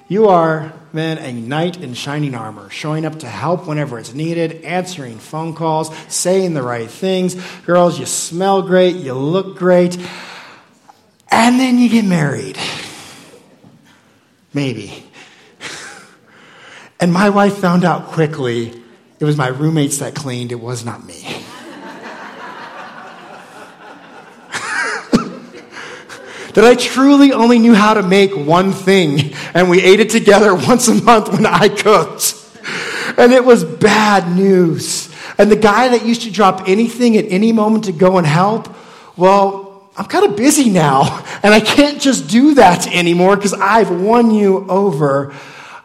You 0.09 0.29
are, 0.29 0.73
man, 0.95 1.19
a 1.19 1.35
knight 1.35 1.83
in 1.83 1.93
shining 1.93 2.35
armor, 2.35 2.71
showing 2.71 3.05
up 3.05 3.19
to 3.19 3.27
help 3.27 3.67
whenever 3.67 3.99
it's 3.99 4.15
needed, 4.15 4.65
answering 4.65 5.19
phone 5.19 5.55
calls, 5.55 5.95
saying 6.09 6.55
the 6.55 6.63
right 6.63 6.89
things. 6.89 7.35
Girls, 7.67 8.01
you 8.01 8.07
smell 8.07 8.63
great, 8.63 8.97
you 8.97 9.13
look 9.13 9.59
great. 9.59 9.99
And 11.31 11.61
then 11.61 11.77
you 11.77 11.91
get 11.91 12.07
married. 12.07 12.57
Maybe. 14.55 15.05
And 16.99 17.13
my 17.13 17.29
wife 17.29 17.59
found 17.59 17.85
out 17.85 18.07
quickly 18.07 18.83
it 19.21 19.25
was 19.27 19.37
my 19.37 19.49
roommates 19.49 19.99
that 19.99 20.15
cleaned, 20.15 20.53
it 20.53 20.61
was 20.61 20.87
not 20.87 21.05
me. 21.05 21.36
That 26.57 26.65
I 26.65 26.75
truly 26.75 27.33
only 27.35 27.59
knew 27.59 27.75
how 27.75 27.93
to 27.93 28.03
make 28.03 28.35
one 28.35 28.73
thing, 28.73 29.35
and 29.53 29.69
we 29.69 29.83
ate 29.83 30.01
it 30.01 30.09
together 30.09 30.55
once 30.55 30.89
a 30.89 30.95
month 30.95 31.31
when 31.31 31.45
I 31.45 31.69
cooked. 31.69 32.35
And 33.19 33.33
it 33.33 33.45
was 33.45 33.63
bad 33.63 34.35
news. 34.35 35.15
And 35.37 35.53
the 35.53 35.57
guy 35.57 35.89
that 35.89 36.07
used 36.07 36.23
to 36.23 36.31
drop 36.31 36.67
anything 36.67 37.19
at 37.19 37.27
any 37.29 37.53
moment 37.53 37.85
to 37.85 37.93
go 37.93 38.17
and 38.17 38.27
help, 38.27 38.75
well, 39.19 39.87
I'm 39.99 40.07
kind 40.07 40.25
of 40.25 40.35
busy 40.35 40.71
now, 40.71 41.23
and 41.43 41.53
I 41.53 41.61
can't 41.61 42.01
just 42.01 42.31
do 42.31 42.55
that 42.55 42.87
anymore 42.87 43.37
because 43.37 43.53
I've 43.53 43.91
won 43.91 44.31
you 44.31 44.67
over. 44.67 45.35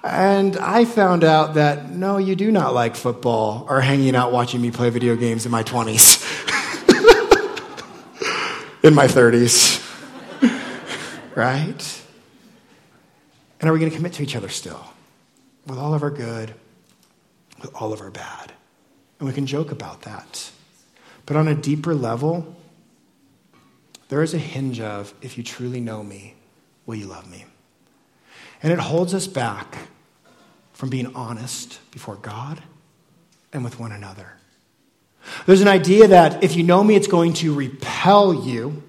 And 0.06 0.56
I 0.56 0.86
found 0.86 1.26
out 1.26 1.56
that 1.56 1.92
no, 1.92 2.18
you 2.18 2.38
do 2.38 2.50
not 2.50 2.74
like 2.74 2.96
football 2.96 3.66
or 3.70 3.82
hanging 3.82 4.16
out 4.16 4.32
watching 4.32 4.62
me 4.62 4.72
play 4.72 4.90
video 4.90 5.18
games 5.18 5.46
in 5.46 5.52
my 5.52 5.64
20s, 5.64 6.24
in 8.84 8.96
my 8.96 9.08
30s 9.08 9.81
right? 11.36 12.02
And 13.60 13.70
are 13.70 13.74
we 13.74 13.80
going 13.80 13.92
to 13.92 13.96
commit 13.96 14.14
to 14.14 14.24
each 14.24 14.36
other 14.36 14.50
still? 14.50 14.84
With 15.68 15.78
all 15.78 15.94
of 15.94 16.04
our 16.04 16.10
good, 16.10 16.54
with 17.62 17.74
all 17.76 17.94
of 17.94 18.02
our 18.02 18.10
bad. 18.10 18.52
And 19.20 19.28
we 19.28 19.34
can 19.34 19.46
joke 19.46 19.72
about 19.72 20.02
that. 20.02 20.52
But 21.26 21.38
on 21.38 21.48
a 21.48 21.56
deeper 21.56 21.94
level, 21.94 22.56
there 24.10 24.24
is 24.24 24.34
a 24.34 24.40
hinge 24.40 24.80
of 24.80 25.14
if 25.22 25.38
you 25.38 25.44
truly 25.44 25.80
know 25.80 26.04
me, 26.04 26.36
will 26.86 26.96
you 26.96 27.06
love 27.06 27.30
me? 27.30 27.46
And 28.64 28.74
it 28.74 28.80
holds 28.80 29.14
us 29.14 29.28
back 29.28 29.78
from 30.74 30.90
being 30.90 31.16
honest 31.16 31.80
before 31.92 32.16
God 32.16 32.62
and 33.54 33.64
with 33.64 33.80
one 33.80 33.92
another. 33.92 34.34
There's 35.46 35.62
an 35.62 35.68
idea 35.68 36.08
that 36.08 36.44
if 36.44 36.56
you 36.56 36.64
know 36.64 36.84
me, 36.84 36.96
it's 36.96 37.08
going 37.08 37.34
to 37.34 37.54
repel 37.54 38.34
you 38.34 38.82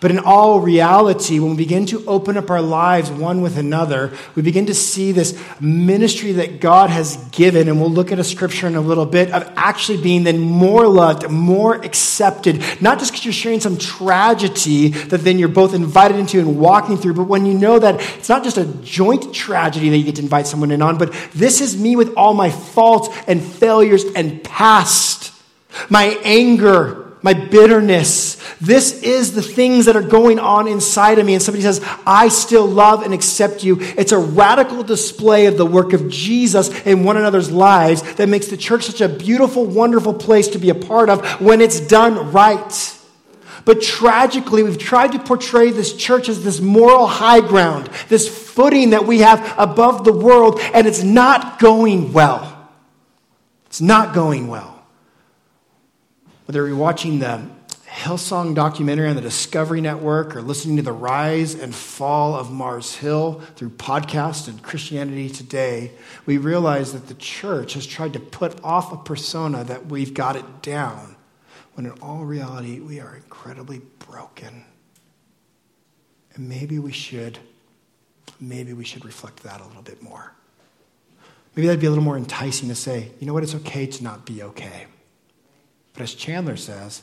but 0.00 0.10
in 0.10 0.18
all 0.18 0.60
reality, 0.60 1.40
when 1.40 1.52
we 1.52 1.56
begin 1.56 1.86
to 1.86 2.04
open 2.06 2.36
up 2.36 2.50
our 2.50 2.60
lives 2.60 3.10
one 3.10 3.40
with 3.40 3.56
another, 3.56 4.12
we 4.34 4.42
begin 4.42 4.66
to 4.66 4.74
see 4.74 5.12
this 5.12 5.38
ministry 5.60 6.32
that 6.32 6.60
God 6.60 6.90
has 6.90 7.16
given, 7.32 7.68
and 7.68 7.80
we'll 7.80 7.90
look 7.90 8.12
at 8.12 8.18
a 8.18 8.24
scripture 8.24 8.66
in 8.66 8.74
a 8.74 8.80
little 8.80 9.06
bit, 9.06 9.30
of 9.32 9.50
actually 9.56 10.02
being 10.02 10.24
then 10.24 10.38
more 10.38 10.86
loved, 10.86 11.30
more 11.30 11.76
accepted, 11.76 12.62
not 12.80 12.98
just 12.98 13.12
because 13.12 13.24
you're 13.24 13.32
sharing 13.32 13.60
some 13.60 13.78
tragedy 13.78 14.88
that 14.88 15.22
then 15.22 15.38
you're 15.38 15.48
both 15.48 15.74
invited 15.74 16.18
into 16.18 16.38
and 16.38 16.58
walking 16.58 16.96
through, 16.96 17.14
but 17.14 17.24
when 17.24 17.46
you 17.46 17.54
know 17.54 17.78
that 17.78 18.00
it's 18.18 18.28
not 18.28 18.44
just 18.44 18.58
a 18.58 18.66
joint 18.82 19.34
tragedy 19.34 19.88
that 19.88 19.96
you 19.96 20.04
get 20.04 20.16
to 20.16 20.22
invite 20.22 20.46
someone 20.46 20.70
in 20.70 20.82
on, 20.82 20.98
but 20.98 21.12
this 21.32 21.60
is 21.60 21.80
me 21.80 21.96
with 21.96 22.14
all 22.16 22.34
my 22.34 22.50
faults 22.50 23.08
and 23.26 23.42
failures 23.42 24.04
and 24.14 24.44
past, 24.44 25.32
my 25.88 26.18
anger, 26.22 27.09
my 27.22 27.34
bitterness. 27.34 28.36
This 28.60 29.02
is 29.02 29.34
the 29.34 29.42
things 29.42 29.86
that 29.86 29.96
are 29.96 30.02
going 30.02 30.38
on 30.38 30.66
inside 30.66 31.18
of 31.18 31.26
me. 31.26 31.34
And 31.34 31.42
somebody 31.42 31.62
says, 31.62 31.84
I 32.06 32.28
still 32.28 32.66
love 32.66 33.02
and 33.02 33.12
accept 33.12 33.62
you. 33.62 33.76
It's 33.80 34.12
a 34.12 34.18
radical 34.18 34.82
display 34.82 35.46
of 35.46 35.56
the 35.56 35.66
work 35.66 35.92
of 35.92 36.08
Jesus 36.08 36.68
in 36.86 37.04
one 37.04 37.16
another's 37.16 37.50
lives 37.50 38.02
that 38.14 38.28
makes 38.28 38.48
the 38.48 38.56
church 38.56 38.84
such 38.84 39.00
a 39.00 39.08
beautiful, 39.08 39.66
wonderful 39.66 40.14
place 40.14 40.48
to 40.48 40.58
be 40.58 40.70
a 40.70 40.74
part 40.74 41.10
of 41.10 41.24
when 41.40 41.60
it's 41.60 41.80
done 41.80 42.32
right. 42.32 42.96
But 43.66 43.82
tragically, 43.82 44.62
we've 44.62 44.78
tried 44.78 45.12
to 45.12 45.18
portray 45.18 45.70
this 45.70 45.94
church 45.94 46.30
as 46.30 46.42
this 46.42 46.60
moral 46.60 47.06
high 47.06 47.40
ground, 47.40 47.90
this 48.08 48.26
footing 48.26 48.90
that 48.90 49.06
we 49.06 49.18
have 49.18 49.54
above 49.58 50.04
the 50.04 50.12
world, 50.12 50.58
and 50.72 50.86
it's 50.86 51.02
not 51.02 51.58
going 51.58 52.14
well. 52.14 52.70
It's 53.66 53.82
not 53.82 54.14
going 54.14 54.48
well 54.48 54.79
whether 56.50 56.66
you're 56.66 56.76
watching 56.76 57.20
the 57.20 57.40
Hillsong 57.86 58.56
documentary 58.56 59.08
on 59.08 59.14
the 59.14 59.22
Discovery 59.22 59.80
Network 59.80 60.34
or 60.34 60.42
listening 60.42 60.78
to 60.78 60.82
the 60.82 60.90
rise 60.90 61.54
and 61.54 61.72
fall 61.72 62.34
of 62.34 62.50
Mars 62.50 62.96
Hill 62.96 63.40
through 63.54 63.70
podcasts 63.70 64.48
and 64.48 64.60
Christianity 64.60 65.30
Today, 65.30 65.92
we 66.26 66.38
realize 66.38 66.92
that 66.92 67.06
the 67.06 67.14
church 67.14 67.74
has 67.74 67.86
tried 67.86 68.14
to 68.14 68.18
put 68.18 68.60
off 68.64 68.92
a 68.92 68.96
persona 68.96 69.62
that 69.62 69.86
we've 69.86 70.12
got 70.12 70.34
it 70.34 70.60
down, 70.60 71.14
when 71.74 71.86
in 71.86 71.92
all 72.02 72.24
reality, 72.24 72.80
we 72.80 72.98
are 72.98 73.14
incredibly 73.14 73.82
broken. 74.00 74.64
And 76.34 76.48
maybe 76.48 76.80
we 76.80 76.90
should, 76.90 77.38
maybe 78.40 78.72
we 78.72 78.82
should 78.82 79.04
reflect 79.04 79.44
that 79.44 79.60
a 79.60 79.66
little 79.68 79.82
bit 79.82 80.02
more. 80.02 80.32
Maybe 81.54 81.68
that'd 81.68 81.80
be 81.80 81.86
a 81.86 81.90
little 81.90 82.02
more 82.02 82.16
enticing 82.16 82.68
to 82.70 82.74
say, 82.74 83.12
you 83.20 83.28
know 83.28 83.34
what, 83.34 83.44
it's 83.44 83.54
okay 83.54 83.86
to 83.86 84.02
not 84.02 84.26
be 84.26 84.42
okay. 84.42 84.88
But 86.00 86.04
as 86.04 86.14
Chandler 86.14 86.56
says, 86.56 87.02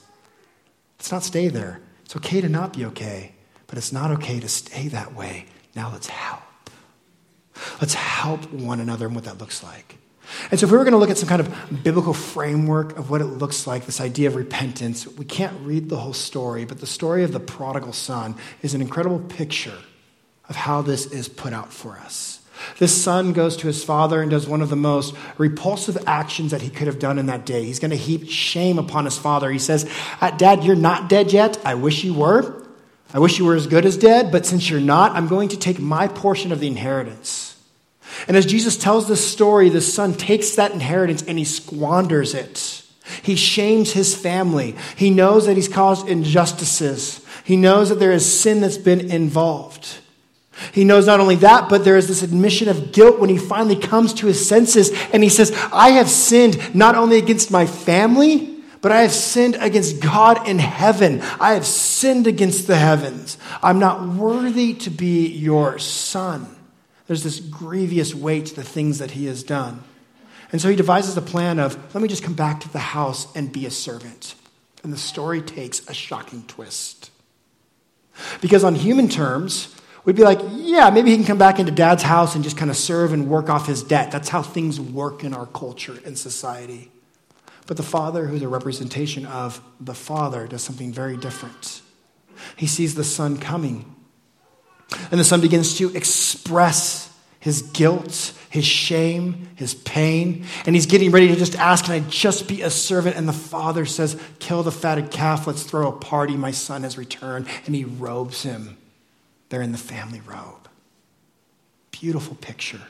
let's 0.98 1.12
not 1.12 1.22
stay 1.22 1.50
there. 1.50 1.82
It's 2.04 2.16
okay 2.16 2.42
to 2.42 2.50
not 2.50 2.74
be 2.74 2.84
okay, 2.86 3.34
but 3.68 3.78
it's 3.78 3.94
not 3.94 4.10
okay 4.10 4.40
to 4.40 4.50
stay 4.50 4.88
that 4.88 5.14
way. 5.14 5.46
Now 5.76 5.92
let's 5.92 6.08
help. 6.08 6.42
Let's 7.80 7.94
help 7.94 8.52
one 8.52 8.80
another 8.80 9.06
and 9.06 9.14
what 9.14 9.26
that 9.26 9.38
looks 9.38 9.62
like. 9.62 10.00
And 10.50 10.60
so, 10.60 10.66
if 10.66 10.72
we 10.72 10.80
were 10.80 10.84
going 10.84 10.94
to 10.94 10.98
look 10.98 11.12
at 11.12 11.20
some 11.20 11.30
kind 11.30 11.42
of 11.42 11.84
biblical 11.84 12.16
framework 12.16 12.98
of 12.98 13.12
what 13.12 13.22
it 13.22 13.26
looks 13.26 13.68
like, 13.68 13.86
this 13.86 14.02
idea 14.02 14.30
of 14.30 14.36
repentance, 14.36 15.06
we 15.08 15.26
can't 15.26 15.56
read 15.62 15.90
the 15.90 15.98
whole 15.98 16.14
story, 16.14 16.66
but 16.66 16.80
the 16.80 16.88
story 16.88 17.24
of 17.24 17.32
the 17.32 17.40
prodigal 17.40 17.94
son 17.94 18.34
is 18.64 18.74
an 18.74 18.82
incredible 18.82 19.20
picture 19.20 19.78
of 20.50 20.56
how 20.56 20.82
this 20.82 21.06
is 21.06 21.30
put 21.30 21.54
out 21.54 21.72
for 21.72 22.00
us. 22.00 22.37
This 22.80 23.04
son 23.04 23.34
goes 23.34 23.58
to 23.58 23.68
his 23.68 23.84
father 23.84 24.22
and 24.22 24.32
does 24.32 24.48
one 24.48 24.62
of 24.62 24.70
the 24.70 24.76
most 24.76 25.16
repulsive 25.38 25.98
actions 26.08 26.52
that 26.52 26.62
he 26.62 26.70
could 26.70 26.88
have 26.88 27.00
done 27.00 27.20
in 27.20 27.26
that 27.28 27.46
day. 27.46 27.64
He's 27.66 27.80
going 27.80 27.92
to 27.92 27.98
heap 27.98 28.30
shame 28.30 28.80
upon 28.80 29.06
his 29.06 29.18
father. 29.18 29.52
He 29.52 29.60
says, 29.60 29.90
uh, 30.22 30.32
Dad, 30.32 30.64
you're 30.64 30.76
not 30.76 31.10
dead 31.10 31.32
yet. 31.32 31.60
I 31.66 31.76
wish 31.76 32.04
you 32.04 32.14
were. 32.14 32.66
I 33.14 33.20
wish 33.20 33.40
you 33.40 33.46
were 33.46 33.56
as 33.56 33.68
good 33.68 33.86
as 33.86 33.98
dead, 33.98 34.32
but 34.32 34.46
since 34.46 34.70
you're 34.70 34.82
not, 34.82 35.14
I'm 35.14 35.28
going 35.28 35.50
to 35.50 35.58
take 35.58 35.80
my 35.80 36.08
portion 36.08 36.52
of 36.52 36.60
the 36.60 36.68
inheritance. 36.68 37.56
And 38.28 38.36
as 38.36 38.46
Jesus 38.46 38.78
tells 38.78 39.08
this 39.08 39.26
story, 39.26 39.70
the 39.70 39.82
son 39.82 40.14
takes 40.14 40.56
that 40.56 40.72
inheritance 40.72 41.24
and 41.24 41.38
he 41.38 41.46
squanders 41.46 42.34
it. 42.34 42.84
He 43.22 43.36
shames 43.36 43.94
his 43.94 44.16
family. 44.16 44.76
He 44.96 45.10
knows 45.10 45.46
that 45.46 45.56
he's 45.56 45.70
caused 45.70 46.10
injustices. 46.10 47.26
He 47.44 47.56
knows 47.56 47.90
that 47.90 48.00
there 48.00 48.12
is 48.12 48.40
sin 48.40 48.60
that's 48.60 48.78
been 48.78 49.10
involved. 49.12 50.00
He 50.72 50.84
knows 50.84 51.06
not 51.06 51.20
only 51.20 51.36
that, 51.38 51.70
but 51.70 51.84
there 51.86 51.98
is 51.98 52.08
this 52.08 52.24
admission 52.24 52.68
of 52.68 52.92
guilt 52.92 53.20
when 53.20 53.30
he 53.30 53.38
finally 53.38 53.76
comes 53.76 54.14
to 54.16 54.28
his 54.28 54.48
senses 54.48 54.92
and 55.14 55.24
he 55.24 55.30
says, 55.30 55.52
I 55.72 55.92
have 55.92 56.10
sinned 56.10 56.76
not 56.76 56.96
only 56.96 57.18
against 57.18 57.52
my 57.52 57.66
family, 57.66 58.56
but 58.82 58.92
I 58.92 59.02
have 59.02 59.12
sinned 59.12 59.56
against 59.60 60.00
God 60.00 60.48
in 60.48 60.60
heaven. 60.60 61.22
I 61.40 61.54
have 61.54 61.66
sinned 61.66 62.28
against 62.28 62.68
the 62.68 62.78
heavens. 62.78 63.38
I'm 63.62 63.80
not 63.80 64.08
worthy 64.08 64.74
to 64.76 64.90
be 64.90 65.28
your 65.28 65.80
son. 65.80 66.56
There's 67.08 67.24
this 67.24 67.40
grievous 67.40 68.14
weight 68.14 68.48
to 68.48 68.56
the 68.56 68.64
things 68.64 69.00
that 69.00 69.12
he 69.12 69.26
has 69.26 69.44
done. 69.44 69.84
And 70.52 70.62
so 70.62 70.70
he 70.70 70.76
devises 70.76 71.18
a 71.18 71.22
plan 71.22 71.60
of, 71.60 71.76
let 71.94 72.02
me 72.02 72.08
just 72.08 72.24
come 72.24 72.34
back 72.34 72.62
to 72.62 72.72
the 72.72 72.80
house 72.80 73.34
and 73.36 73.52
be 73.52 73.66
a 73.66 73.72
servant. 73.72 74.36
And 74.84 74.94
the 74.94 74.98
story 74.98 75.42
takes 75.42 75.88
a 75.90 75.94
shocking 75.94 76.44
twist. 76.44 77.12
Because 78.42 78.64
on 78.64 78.76
human 78.76 79.10
terms, 79.10 79.76
we'd 80.08 80.16
be 80.16 80.24
like, 80.24 80.40
yeah, 80.54 80.90
maybe 80.90 81.12
he 81.12 81.18
can 81.18 81.26
come 81.26 81.38
back 81.38 81.60
into 81.60 81.72
dad's 81.72 82.02
house 82.02 82.34
and 82.34 82.44
just 82.44 82.56
kind 82.58 82.72
of 82.72 82.78
serve 82.78 83.12
and 83.12 83.28
work 83.28 83.50
off 83.50 83.68
his 83.68 83.84
debt. 83.84 84.10
That's 84.10 84.30
how 84.30 84.42
things 84.42 84.80
work 84.80 85.26
in 85.26 85.34
our 85.34 85.46
culture 85.46 86.00
and 86.06 86.18
society. 86.18 86.90
But 87.68 87.76
the 87.76 87.84
father, 87.84 88.26
who's 88.26 88.42
a 88.42 88.48
representation 88.48 89.26
of 89.26 89.62
the 89.82 89.94
father, 89.94 90.48
does 90.48 90.64
something 90.64 90.94
very 90.94 91.18
different. 91.18 91.82
He 92.56 92.68
sees 92.68 92.96
the 92.96 93.04
son 93.04 93.38
coming, 93.38 93.94
and 95.12 95.20
the 95.20 95.26
son 95.26 95.42
begins 95.42 95.78
to 95.80 95.94
express 95.94 97.14
his 97.42 97.62
guilt, 97.62 98.34
his 98.50 98.64
shame, 98.64 99.50
his 99.56 99.76
pain, 99.76 100.46
and 100.66 100.74
he's 100.74 100.86
getting 100.86 101.12
ready 101.12 101.28
to 101.28 101.36
just 101.36 101.58
ask, 101.58 101.86
Can 101.86 101.96
I 101.96 102.00
just 102.08 102.48
be 102.48 102.62
a 102.62 102.70
servant? 102.70 103.18
And 103.18 103.28
the 103.28 103.34
father 103.34 103.86
says, 103.86 104.18
Kill 104.40 104.64
the 104.64 104.72
fatted 104.72 105.12
calf, 105.12 105.48
let's 105.48 105.64
throw 105.64 105.90
a 105.90 105.92
party, 105.92 106.38
my 106.38 106.52
son 106.52 106.84
has 106.84 106.98
returned. 106.98 107.48
And 107.66 107.76
he 107.76 107.84
robes 107.84 108.44
him 108.44 108.78
they're 109.50 109.62
in 109.62 109.72
the 109.72 109.78
family 109.78 110.22
robe. 110.22 110.68
Beautiful 111.92 112.36
picture 112.36 112.82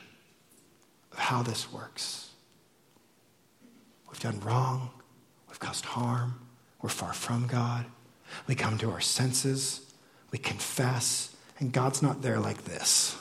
of 1.12 1.18
how 1.18 1.42
this 1.42 1.72
works. 1.72 2.30
We've 4.10 4.20
done 4.20 4.40
wrong, 4.40 4.90
we've 5.48 5.60
caused 5.60 5.84
harm, 5.84 6.40
we're 6.82 6.88
far 6.88 7.12
from 7.12 7.46
God. 7.46 7.86
We 8.46 8.54
come 8.54 8.78
to 8.78 8.90
our 8.90 9.00
senses, 9.00 9.80
we 10.30 10.38
confess, 10.38 11.34
and 11.58 11.72
God's 11.72 12.02
not 12.02 12.22
there 12.22 12.38
like 12.38 12.64
this. 12.64 13.16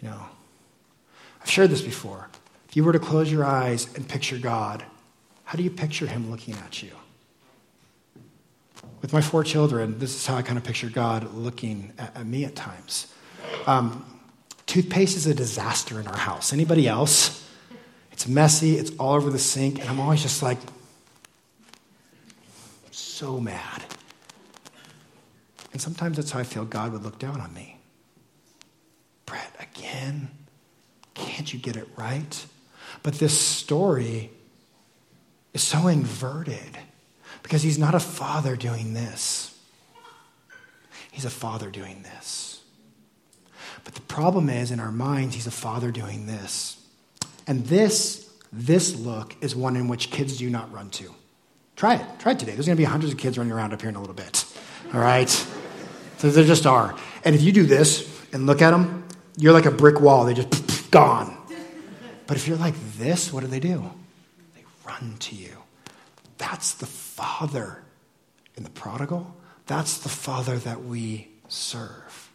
You 0.00 0.08
know, 0.08 0.26
I've 1.40 1.50
shared 1.50 1.70
this 1.70 1.82
before. 1.82 2.28
If 2.68 2.76
you 2.76 2.84
were 2.84 2.92
to 2.92 2.98
close 2.98 3.30
your 3.30 3.44
eyes 3.44 3.92
and 3.94 4.08
picture 4.08 4.38
God, 4.38 4.84
how 5.44 5.56
do 5.56 5.62
you 5.62 5.70
picture 5.70 6.06
Him 6.06 6.30
looking 6.30 6.54
at 6.54 6.82
you? 6.82 6.90
With 9.02 9.12
my 9.12 9.20
four 9.20 9.42
children, 9.42 9.98
this 9.98 10.14
is 10.14 10.26
how 10.26 10.36
I 10.36 10.42
kind 10.42 10.56
of 10.56 10.64
picture 10.64 10.88
God 10.88 11.34
looking 11.34 11.92
at, 11.98 12.16
at 12.16 12.26
me 12.26 12.44
at 12.44 12.54
times. 12.54 13.12
Um, 13.66 14.06
toothpaste 14.66 15.16
is 15.16 15.26
a 15.26 15.34
disaster 15.34 16.00
in 16.00 16.06
our 16.06 16.16
house. 16.16 16.52
Anybody 16.52 16.86
else? 16.86 17.40
It's 18.12 18.28
messy, 18.28 18.76
it's 18.76 18.92
all 18.98 19.14
over 19.14 19.30
the 19.30 19.38
sink, 19.38 19.80
and 19.80 19.88
I'm 19.88 19.98
always 19.98 20.22
just 20.22 20.42
like, 20.42 20.58
so 22.92 23.40
mad. 23.40 23.84
And 25.72 25.80
sometimes 25.80 26.16
that's 26.16 26.30
how 26.30 26.38
I 26.38 26.44
feel 26.44 26.64
God 26.64 26.92
would 26.92 27.02
look 27.02 27.18
down 27.18 27.40
on 27.40 27.52
me. 27.52 27.78
Brett, 29.26 29.54
again? 29.58 30.30
Can't 31.14 31.52
you 31.52 31.58
get 31.58 31.76
it 31.76 31.88
right? 31.96 32.46
But 33.02 33.14
this 33.14 33.36
story 33.38 34.30
is 35.54 35.62
so 35.62 35.88
inverted 35.88 36.78
because 37.42 37.62
he's 37.62 37.78
not 37.78 37.94
a 37.94 38.00
father 38.00 38.56
doing 38.56 38.94
this, 38.94 39.58
he's 41.10 41.24
a 41.24 41.30
father 41.30 41.70
doing 41.70 42.02
this. 42.02 42.62
But 43.84 43.94
the 43.94 44.00
problem 44.02 44.48
is, 44.48 44.70
in 44.70 44.78
our 44.78 44.92
minds, 44.92 45.34
he's 45.34 45.46
a 45.46 45.52
father 45.52 45.90
doing 45.90 46.26
this. 46.26 46.76
And 47.46 47.66
this, 47.66 48.32
this 48.52 48.96
look 48.96 49.34
is 49.40 49.56
one 49.56 49.76
in 49.76 49.88
which 49.88 50.10
kids 50.10 50.36
do 50.36 50.48
not 50.48 50.72
run 50.72 50.90
to. 50.90 51.12
Try 51.74 51.96
it. 51.96 52.06
Try 52.20 52.32
it 52.32 52.38
today. 52.38 52.52
There's 52.52 52.66
going 52.66 52.76
to 52.76 52.80
be 52.80 52.84
hundreds 52.84 53.12
of 53.12 53.18
kids 53.18 53.38
running 53.38 53.52
around 53.52 53.72
up 53.72 53.80
here 53.80 53.90
in 53.90 53.96
a 53.96 54.00
little 54.00 54.14
bit. 54.14 54.44
All 54.94 55.00
right? 55.00 55.28
So 56.18 56.30
there 56.30 56.44
just 56.44 56.66
are. 56.66 56.96
And 57.24 57.34
if 57.34 57.42
you 57.42 57.50
do 57.50 57.64
this 57.64 58.08
and 58.32 58.46
look 58.46 58.62
at 58.62 58.70
them, 58.70 59.04
you're 59.36 59.52
like 59.52 59.66
a 59.66 59.70
brick 59.70 60.00
wall. 60.00 60.24
They 60.24 60.34
just 60.34 60.90
gone. 60.90 61.36
But 62.26 62.36
if 62.36 62.46
you're 62.46 62.56
like 62.56 62.74
this, 62.98 63.32
what 63.32 63.40
do 63.40 63.46
they 63.48 63.60
do? 63.60 63.90
They 64.54 64.64
run 64.86 65.16
to 65.18 65.34
you. 65.34 65.61
That's 66.42 66.74
the 66.74 66.86
Father 66.86 67.84
in 68.56 68.64
the 68.64 68.70
prodigal. 68.70 69.32
That's 69.68 69.98
the 69.98 70.08
Father 70.08 70.58
that 70.58 70.84
we 70.84 71.28
serve. 71.46 72.32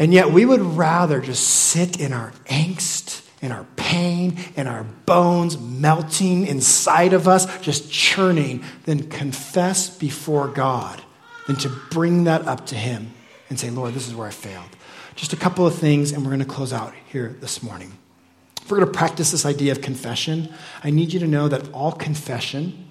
And 0.00 0.12
yet 0.12 0.32
we 0.32 0.44
would 0.44 0.60
rather 0.60 1.20
just 1.20 1.46
sit 1.46 2.00
in 2.00 2.12
our 2.12 2.32
angst, 2.46 3.24
in 3.40 3.52
our 3.52 3.66
pain, 3.76 4.36
in 4.56 4.66
our 4.66 4.82
bones 4.82 5.56
melting 5.56 6.44
inside 6.48 7.12
of 7.12 7.28
us, 7.28 7.46
just 7.60 7.92
churning, 7.92 8.64
than 8.84 9.08
confess 9.08 9.96
before 9.96 10.48
God, 10.48 11.00
than 11.46 11.54
to 11.58 11.68
bring 11.68 12.24
that 12.24 12.48
up 12.48 12.66
to 12.66 12.74
Him 12.74 13.12
and 13.48 13.60
say, 13.60 13.70
Lord, 13.70 13.94
this 13.94 14.08
is 14.08 14.14
where 14.14 14.26
I 14.26 14.32
failed. 14.32 14.76
Just 15.14 15.32
a 15.32 15.36
couple 15.36 15.64
of 15.68 15.76
things, 15.76 16.10
and 16.10 16.24
we're 16.24 16.30
going 16.30 16.40
to 16.40 16.46
close 16.46 16.72
out 16.72 16.94
here 17.12 17.36
this 17.40 17.62
morning. 17.62 17.92
If 18.60 18.72
we're 18.72 18.78
going 18.78 18.92
to 18.92 18.98
practice 18.98 19.30
this 19.30 19.46
idea 19.46 19.70
of 19.70 19.80
confession, 19.80 20.52
I 20.82 20.90
need 20.90 21.12
you 21.12 21.20
to 21.20 21.28
know 21.28 21.46
that 21.46 21.72
all 21.72 21.92
confession 21.92 22.89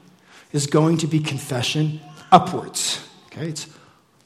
is 0.52 0.68
going 0.68 0.98
to 0.98 1.08
be 1.08 1.20
confession 1.20 2.00
upwards. 2.32 3.06
Okay, 3.28 3.50
it's 3.50 3.68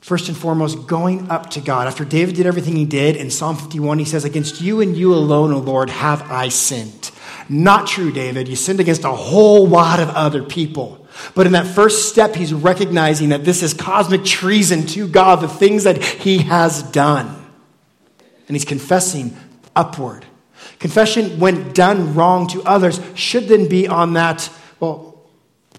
first 0.01 0.27
and 0.27 0.37
foremost 0.37 0.87
going 0.87 1.29
up 1.29 1.49
to 1.51 1.61
God. 1.61 1.87
After 1.87 2.05
David 2.05 2.35
did 2.35 2.45
everything 2.45 2.75
he 2.75 2.85
did 2.85 3.15
in 3.15 3.29
Psalm 3.29 3.55
51, 3.55 3.99
he 3.99 4.05
says, 4.05 4.25
Against 4.25 4.61
you 4.61 4.81
and 4.81 4.95
you 4.95 5.13
alone, 5.13 5.53
O 5.53 5.59
Lord, 5.59 5.89
have 5.89 6.21
I 6.31 6.49
sinned. 6.49 7.11
Not 7.49 7.87
true, 7.87 8.11
David. 8.11 8.47
You 8.47 8.55
sinned 8.55 8.79
against 8.79 9.03
a 9.03 9.11
whole 9.11 9.67
lot 9.67 9.99
of 9.99 10.09
other 10.09 10.43
people. 10.43 11.05
But 11.35 11.45
in 11.45 11.53
that 11.53 11.67
first 11.67 12.09
step, 12.09 12.35
he's 12.35 12.53
recognizing 12.53 13.29
that 13.29 13.45
this 13.45 13.61
is 13.61 13.73
cosmic 13.73 14.25
treason 14.25 14.85
to 14.87 15.07
God, 15.07 15.41
the 15.41 15.47
things 15.47 15.83
that 15.83 16.01
he 16.01 16.39
has 16.39 16.83
done. 16.83 17.27
And 18.47 18.55
he's 18.55 18.65
confessing 18.65 19.37
upward. 19.75 20.25
Confession, 20.79 21.39
when 21.39 21.71
done 21.73 22.15
wrong 22.15 22.47
to 22.47 22.63
others, 22.63 22.99
should 23.15 23.47
then 23.47 23.69
be 23.69 23.87
on 23.87 24.13
that, 24.13 24.49
well, 24.79 25.12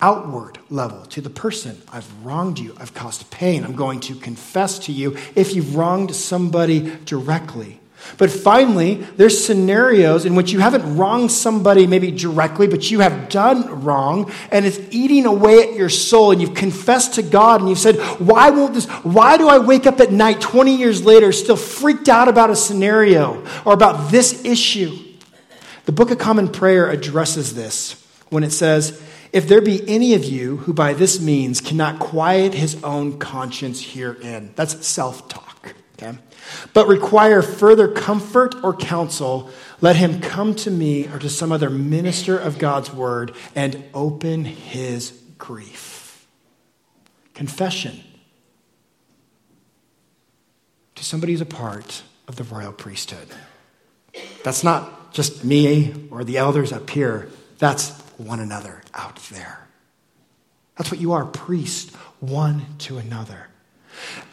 outward 0.01 0.59
level 0.71 1.05
to 1.07 1.21
the 1.21 1.31
person. 1.31 1.81
I've 1.93 2.11
wronged 2.25 2.59
you. 2.59 2.75
I've 2.79 2.95
caused 2.95 3.31
pain. 3.31 3.65
I'm 3.65 3.77
going 3.77 4.01
to 4.01 4.15
confess 4.15 4.79
to 4.81 4.93
you 4.93 5.17
if 5.35 5.55
you've 5.55 5.77
wronged 5.77 6.15
somebody 6.15 6.97
directly. 7.05 7.81
But 8.19 8.31
finally, 8.31 8.97
there's 9.17 9.45
scenarios 9.45 10.25
in 10.25 10.35
which 10.35 10.53
you 10.53 10.61
haven't 10.61 10.97
wronged 10.97 11.33
somebody 11.33 11.87
maybe 11.87 12.11
directly, 12.11 12.67
but 12.67 12.91
you 12.91 13.01
have 13.01 13.29
done 13.29 13.83
wrong, 13.83 14.31
and 14.51 14.67
it's 14.67 14.79
eating 14.91 15.27
away 15.27 15.63
at 15.63 15.75
your 15.75 15.89
soul, 15.89 16.31
and 16.31 16.41
you've 16.41 16.55
confessed 16.55 17.15
to 17.15 17.23
God, 17.23 17.61
and 17.61 17.69
you've 17.69 17.79
said, 17.79 17.97
Why 18.21 18.51
won't 18.51 18.75
this? 18.75 18.87
Why 18.87 19.37
do 19.37 19.49
I 19.49 19.59
wake 19.59 19.87
up 19.87 20.01
at 20.01 20.13
night 20.13 20.41
20 20.41 20.77
years 20.77 21.05
later 21.05 21.33
still 21.33 21.57
freaked 21.57 22.09
out 22.09 22.29
about 22.29 22.51
a 22.51 22.57
scenario 22.57 23.45
or 23.65 23.73
about 23.73 24.11
this 24.11 24.45
issue? 24.45 24.97
The 25.87 25.93
Book 25.93 26.11
of 26.11 26.19
Common 26.19 26.49
Prayer 26.49 26.91
addresses 26.91 27.55
this 27.55 28.03
when 28.29 28.45
it 28.45 28.51
says, 28.53 29.03
if 29.35 29.49
there 29.49 29.61
be 29.61 29.87
any 29.89 30.15
of 30.15 30.25
you 30.25 30.59
who 30.59 30.73
by 30.73 30.95
this 30.95 31.21
means 31.21 31.61
cannot 31.61 31.99
quiet 31.99 32.55
his 32.55 32.81
own 32.85 33.19
conscience 33.19 33.83
herein, 33.83 34.53
that's 34.55 34.87
self 34.87 35.29
talk, 35.29 35.75
okay? 35.95 36.17
But 36.73 36.87
require 36.87 37.43
further 37.43 37.89
comfort 37.89 38.55
or 38.63 38.77
counsel, 38.77 39.51
let 39.81 39.97
him 39.97 40.21
come 40.21 40.55
to 40.55 40.71
me 40.71 41.09
or 41.09 41.19
to 41.19 41.29
some 41.29 41.51
other 41.51 41.69
minister 41.69 42.39
of 42.39 42.61
God's 42.61 42.93
word 42.93 43.35
and 43.57 43.83
open 43.93 44.45
his 44.45 45.21
grief. 45.37 46.29
Confession 47.35 48.05
to 50.95 51.05
somebody 51.05 51.33
who's 51.33 51.41
a 51.41 51.47
part 51.47 52.05
of 52.29 52.37
the 52.37 52.45
royal 52.45 52.73
priesthood. 52.73 53.27
That's 54.45 54.63
not 54.63 55.13
just 55.13 55.45
me 55.45 56.09
or 56.13 56.23
the 56.23 56.39
elders 56.39 56.73
up 56.73 56.89
here, 56.89 57.29
that's 57.59 58.04
one 58.19 58.41
another 58.41 58.83
out 58.95 59.17
there. 59.31 59.67
That's 60.77 60.91
what 60.91 61.01
you 61.01 61.13
are, 61.13 61.25
priest, 61.25 61.95
one 62.21 62.67
to 62.79 62.99
another. 62.99 63.49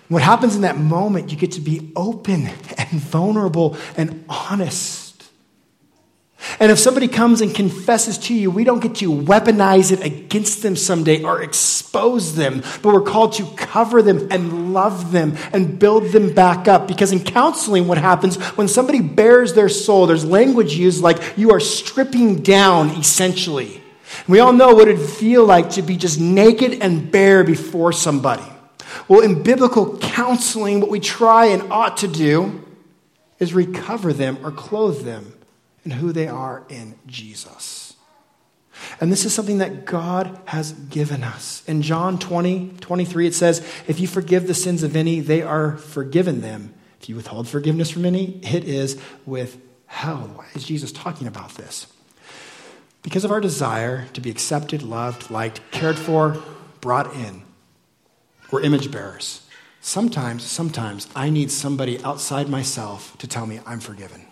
What 0.08 0.22
happens 0.22 0.56
in 0.56 0.64
that 0.64 0.78
moment, 0.78 1.32
you 1.32 1.38
get 1.38 1.54
to 1.54 1.62
be 1.62 1.92
open 1.96 2.48
and 2.78 2.90
vulnerable 2.90 3.78
and 3.96 4.26
honest. 4.28 5.01
And 6.62 6.72
if 6.72 6.78
somebody 6.78 7.08
comes 7.08 7.42
and 7.42 7.56
confesses 7.56 8.20
to 8.20 8.36
you, 8.36 8.52
we 8.52 8.64
don't 8.64 8.82
get 8.82 8.94
to 8.98 9.12
weaponize 9.12 9.92
it 9.92 10.06
against 10.06 10.62
them 10.62 10.76
someday 10.76 11.24
or 11.24 11.42
expose 11.42 12.36
them, 12.36 12.62
but 12.84 12.94
we're 12.94 13.02
called 13.02 13.34
to 13.34 13.48
cover 13.56 14.04
them 14.04 14.28
and 14.30 14.72
love 14.72 15.12
them 15.12 15.36
and 15.54 15.80
build 15.80 16.12
them 16.12 16.36
back 16.36 16.68
up. 16.68 16.88
Because 16.88 17.12
in 17.12 17.24
counseling, 17.24 17.88
what 17.88 17.98
happens 17.98 18.38
when 18.58 18.68
somebody 18.68 19.02
bears 19.02 19.56
their 19.56 19.70
soul, 19.70 20.06
there's 20.06 20.24
language 20.24 20.76
used 20.76 21.02
like 21.02 21.36
you 21.36 21.50
are 21.50 21.60
stripping 21.60 22.44
down 22.44 22.92
essentially. 22.92 23.82
We 24.28 24.40
all 24.40 24.54
know 24.54 24.76
what 24.76 24.88
it'd 24.88 25.10
feel 25.10 25.44
like 25.44 25.72
to 25.72 25.82
be 25.82 25.98
just 25.98 26.20
naked 26.20 26.74
and 26.84 27.12
bare 27.12 27.44
before 27.44 27.92
somebody. 27.92 28.46
Well, 29.08 29.22
in 29.22 29.42
biblical 29.42 29.98
counseling, 29.98 30.80
what 30.80 30.92
we 30.92 31.00
try 31.00 31.48
and 31.48 31.72
ought 31.72 31.98
to 31.98 32.08
do 32.08 32.64
is 33.40 33.52
recover 33.52 34.14
them 34.14 34.38
or 34.44 34.52
clothe 34.52 35.04
them 35.06 35.34
and 35.84 35.94
who 35.94 36.12
they 36.12 36.28
are 36.28 36.64
in 36.70 36.96
Jesus. 37.08 37.96
And 39.00 39.12
this 39.12 39.26
is 39.26 39.34
something 39.34 39.60
that 39.60 39.86
God 39.86 40.40
has 40.46 40.72
given 40.72 41.24
us. 41.24 41.64
In 41.68 41.82
John 41.82 42.18
20, 42.18 42.76
23, 42.80 43.28
it 43.28 43.34
says, 43.34 43.66
If 43.88 44.00
you 44.00 44.08
forgive 44.08 44.48
the 44.48 44.54
sins 44.54 44.84
of 44.84 44.96
any, 44.96 45.20
they 45.20 45.42
are 45.42 45.78
forgiven 45.78 46.42
them. 46.42 46.74
If 47.00 47.10
you 47.10 47.16
withhold 47.16 47.48
forgiveness 47.48 47.90
from 47.90 48.06
any, 48.06 48.40
it 48.44 48.64
is 48.64 49.00
withheld. 49.26 50.38
Why 50.38 50.48
is 50.54 50.64
Jesus 50.64 50.92
talking 50.92 51.28
about 51.28 51.56
this? 51.56 51.88
Because 53.04 53.26
of 53.26 53.32
our 53.32 53.42
desire 53.42 54.08
to 54.14 54.22
be 54.22 54.30
accepted, 54.30 54.84
loved, 54.84 55.32
liked, 55.32 55.60
cared 55.72 55.98
for, 55.98 56.42
brought 56.80 57.14
in. 57.16 57.44
We're 58.52 58.62
image 58.62 58.92
bearers. 58.92 59.48
Sometimes, 59.82 60.44
sometimes 60.44 61.08
I 61.16 61.32
need 61.32 61.50
somebody 61.50 62.04
outside 62.04 62.48
myself 62.48 63.18
to 63.18 63.28
tell 63.28 63.48
me 63.48 63.60
I'm 63.66 63.80
forgiven 63.80 64.28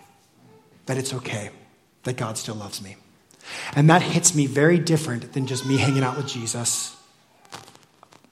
that 0.90 0.98
it's 0.98 1.14
okay, 1.14 1.52
that 2.02 2.18
God 2.18 2.36
still 2.36 2.56
loves 2.56 2.82
me. 2.82 2.96
And 3.76 3.88
that 3.92 4.02
hits 4.02 4.34
me 4.34 4.48
very 4.48 4.80
different 4.80 5.34
than 5.34 5.46
just 5.46 5.64
me 5.64 5.78
hanging 5.78 6.02
out 6.02 6.18
with 6.18 6.28
Jesus. 6.28 6.98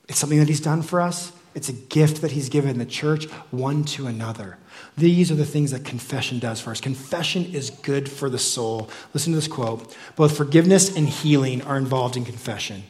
It's 0.09 0.17
something 0.17 0.39
that 0.39 0.47
He's 0.47 0.59
done 0.59 0.81
for 0.81 0.99
us. 0.99 1.31
It's 1.53 1.69
a 1.69 1.73
gift 1.73 2.21
that 2.23 2.31
He's 2.31 2.49
given 2.49 2.79
the 2.79 2.85
church 2.87 3.25
one 3.51 3.83
to 3.85 4.07
another. 4.07 4.57
These 4.97 5.29
are 5.29 5.35
the 5.35 5.45
things 5.45 5.69
that 5.69 5.85
confession 5.85 6.39
does 6.39 6.59
for 6.59 6.71
us. 6.71 6.81
Confession 6.81 7.45
is 7.53 7.69
good 7.69 8.09
for 8.09 8.27
the 8.27 8.39
soul. 8.39 8.89
Listen 9.13 9.33
to 9.33 9.37
this 9.37 9.47
quote 9.47 9.95
Both 10.15 10.35
forgiveness 10.35 10.95
and 10.95 11.07
healing 11.07 11.61
are 11.61 11.77
involved 11.77 12.17
in 12.17 12.25
confession. 12.25 12.85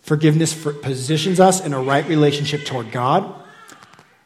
Forgiveness 0.00 0.54
positions 0.80 1.40
us 1.40 1.62
in 1.62 1.74
a 1.74 1.82
right 1.82 2.08
relationship 2.08 2.64
toward 2.64 2.90
God 2.90 3.34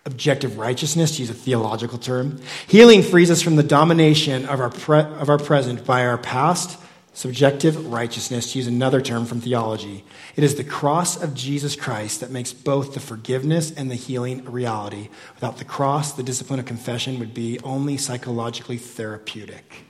objective 0.06 0.58
righteousness, 0.58 1.16
to 1.16 1.22
use 1.22 1.30
a 1.30 1.34
theological 1.34 1.98
term. 1.98 2.40
Healing 2.66 3.02
frees 3.02 3.30
us 3.30 3.42
from 3.42 3.56
the 3.56 3.62
domination 3.62 4.44
of 4.46 4.60
our, 4.60 4.70
pre- 4.70 5.00
of 5.00 5.28
our 5.28 5.38
present 5.38 5.84
by 5.86 6.04
our 6.04 6.18
past, 6.18 6.78
subjective 7.14 7.86
righteousness, 7.86 8.52
to 8.52 8.58
use 8.58 8.66
another 8.66 9.00
term 9.00 9.24
from 9.24 9.40
theology. 9.40 10.04
It 10.36 10.44
is 10.44 10.56
the 10.56 10.64
cross 10.64 11.22
of 11.22 11.34
Jesus 11.34 11.76
Christ 11.76 12.20
that 12.20 12.30
makes 12.30 12.52
both 12.52 12.92
the 12.92 13.00
forgiveness 13.00 13.70
and 13.70 13.90
the 13.90 13.94
healing 13.94 14.46
a 14.46 14.50
reality. 14.50 15.08
Without 15.36 15.58
the 15.58 15.64
cross, 15.64 16.12
the 16.12 16.22
discipline 16.22 16.58
of 16.58 16.66
confession 16.66 17.18
would 17.18 17.32
be 17.32 17.58
only 17.60 17.96
psychologically 17.96 18.78
therapeutic. 18.78 19.84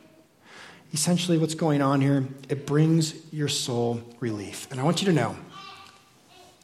Essentially, 0.92 1.38
what's 1.38 1.56
going 1.56 1.82
on 1.82 2.00
here, 2.00 2.28
it 2.48 2.66
brings 2.66 3.14
your 3.32 3.48
soul 3.48 4.00
relief. 4.20 4.68
And 4.70 4.78
I 4.78 4.84
want 4.84 5.02
you 5.02 5.06
to 5.06 5.12
know, 5.12 5.34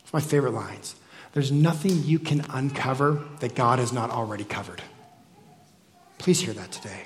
it's 0.04 0.12
my 0.12 0.20
favorite 0.20 0.52
lines. 0.52 0.94
There's 1.32 1.52
nothing 1.52 2.02
you 2.04 2.18
can 2.18 2.44
uncover 2.50 3.22
that 3.38 3.54
God 3.54 3.78
has 3.78 3.92
not 3.92 4.10
already 4.10 4.44
covered. 4.44 4.82
Please 6.18 6.40
hear 6.40 6.52
that 6.54 6.72
today. 6.72 7.02